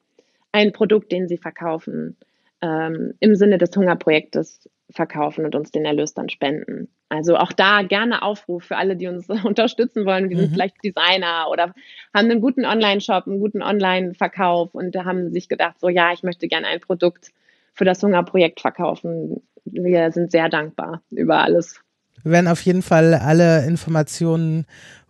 ein 0.52 0.74
Produkt, 0.74 1.12
den 1.12 1.28
sie 1.28 1.38
verkaufen, 1.38 2.18
ähm, 2.62 3.14
im 3.20 3.36
Sinne 3.36 3.58
des 3.58 3.76
Hungerprojektes 3.76 4.70
verkaufen 4.90 5.46
und 5.46 5.56
uns 5.56 5.72
den 5.72 5.86
Erlös 5.86 6.14
dann 6.14 6.30
spenden. 6.30 6.90
Also 7.10 7.38
auch 7.38 7.54
da 7.54 7.84
gerne 7.84 8.22
Aufruf 8.22 8.66
für 8.66 8.76
alle, 8.76 8.98
die 8.98 9.08
uns 9.08 9.30
unterstützen 9.46 10.06
wollen. 10.06 10.30
Die 10.30 10.36
mhm. 10.36 10.40
sind 10.42 10.54
vielleicht 10.54 10.84
Designer 10.84 11.48
oder 11.50 11.74
haben 12.14 12.30
einen 12.30 12.42
guten 12.42 12.66
Online-Shop, 12.66 13.28
einen 13.28 13.40
guten 13.40 13.62
Online-Verkauf 13.62 14.76
und 14.76 14.96
haben 14.98 15.32
sich 15.32 15.48
gedacht, 15.48 15.80
so 15.80 15.88
ja, 15.88 16.12
ich 16.12 16.24
möchte 16.24 16.50
gerne 16.50 16.68
ein 16.68 16.82
Produkt 16.82 17.32
für 17.78 17.86
das 17.86 18.02
Hungerprojekt 18.04 18.60
verkaufen 18.60 19.42
wir 19.72 20.12
sind 20.12 20.32
sehr 20.32 20.50
dankbar 20.50 21.02
über 21.12 21.40
alles. 21.40 21.80
Wir 22.24 22.32
werden 22.32 22.48
auf 22.48 22.62
jeden 22.62 22.82
Fall 22.82 23.14
alle 23.14 23.66
Informationen 23.66 24.66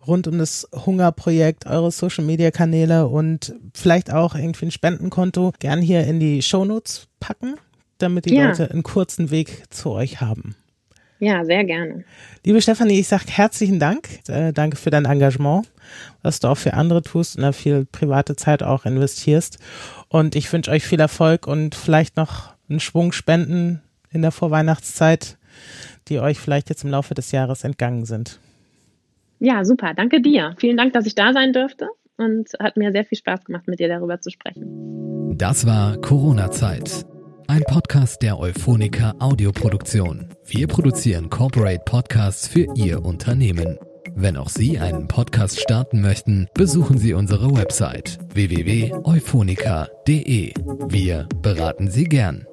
rund 0.06 0.26
um 0.26 0.38
das 0.38 0.68
Hungerprojekt, 0.74 1.66
eure 1.66 1.90
Social 1.90 2.24
Media 2.24 2.50
Kanäle 2.50 3.08
und 3.08 3.54
vielleicht 3.74 4.12
auch 4.12 4.34
irgendwie 4.34 4.66
ein 4.66 4.70
Spendenkonto 4.70 5.52
gern 5.58 5.80
hier 5.80 6.06
in 6.06 6.20
die 6.20 6.42
Shownotes 6.42 7.08
packen, 7.20 7.56
damit 7.98 8.26
die 8.26 8.34
ja. 8.34 8.46
Leute 8.46 8.70
einen 8.70 8.82
kurzen 8.82 9.30
Weg 9.30 9.64
zu 9.70 9.90
euch 9.90 10.20
haben. 10.20 10.54
Ja, 11.20 11.44
sehr 11.44 11.64
gerne. 11.64 12.04
Liebe 12.44 12.62
Stefanie, 12.62 13.00
ich 13.00 13.08
sage 13.08 13.24
herzlichen 13.26 13.80
Dank. 13.80 14.08
Äh, 14.28 14.52
danke 14.52 14.76
für 14.76 14.90
dein 14.90 15.04
Engagement, 15.04 15.66
was 16.22 16.38
du 16.38 16.46
auch 16.46 16.56
für 16.56 16.74
andere 16.74 17.02
tust 17.02 17.36
und 17.36 17.42
da 17.42 17.50
viel 17.50 17.86
private 17.86 18.36
Zeit 18.36 18.62
auch 18.62 18.86
investierst. 18.86 19.58
Und 20.08 20.36
ich 20.36 20.52
wünsche 20.52 20.70
euch 20.70 20.86
viel 20.86 21.00
Erfolg 21.00 21.48
und 21.48 21.74
vielleicht 21.74 22.16
noch 22.16 22.54
einen 22.68 22.80
Schwung 22.80 23.12
Spenden 23.12 23.82
in 24.10 24.22
der 24.22 24.30
Vorweihnachtszeit, 24.30 25.38
die 26.08 26.20
euch 26.20 26.38
vielleicht 26.38 26.68
jetzt 26.68 26.84
im 26.84 26.90
Laufe 26.90 27.14
des 27.14 27.32
Jahres 27.32 27.64
entgangen 27.64 28.04
sind. 28.04 28.38
Ja, 29.40 29.64
super. 29.64 29.94
Danke 29.94 30.20
dir. 30.20 30.54
Vielen 30.58 30.76
Dank, 30.76 30.92
dass 30.92 31.06
ich 31.06 31.14
da 31.14 31.32
sein 31.32 31.52
durfte 31.52 31.88
und 32.16 32.48
hat 32.58 32.76
mir 32.76 32.92
sehr 32.92 33.04
viel 33.04 33.18
Spaß 33.18 33.44
gemacht, 33.44 33.68
mit 33.68 33.78
dir 33.78 33.88
darüber 33.88 34.20
zu 34.20 34.30
sprechen. 34.30 35.36
Das 35.36 35.66
war 35.66 35.96
Corona-Zeit. 35.98 37.06
Ein 37.46 37.62
Podcast 37.62 38.20
der 38.20 38.38
Euphonica 38.38 39.14
Audioproduktion. 39.20 40.28
Wir 40.44 40.66
produzieren 40.66 41.30
Corporate 41.30 41.82
Podcasts 41.84 42.48
für 42.48 42.66
Ihr 42.74 43.02
Unternehmen. 43.04 43.78
Wenn 44.20 44.36
auch 44.36 44.48
Sie 44.48 44.80
einen 44.80 45.06
Podcast 45.06 45.60
starten 45.60 46.00
möchten, 46.00 46.48
besuchen 46.52 46.98
Sie 46.98 47.14
unsere 47.14 47.56
Website 47.56 48.18
www.euphonica.de. 48.34 50.54
Wir 50.88 51.28
beraten 51.40 51.88
Sie 51.88 52.02
gern. 52.02 52.44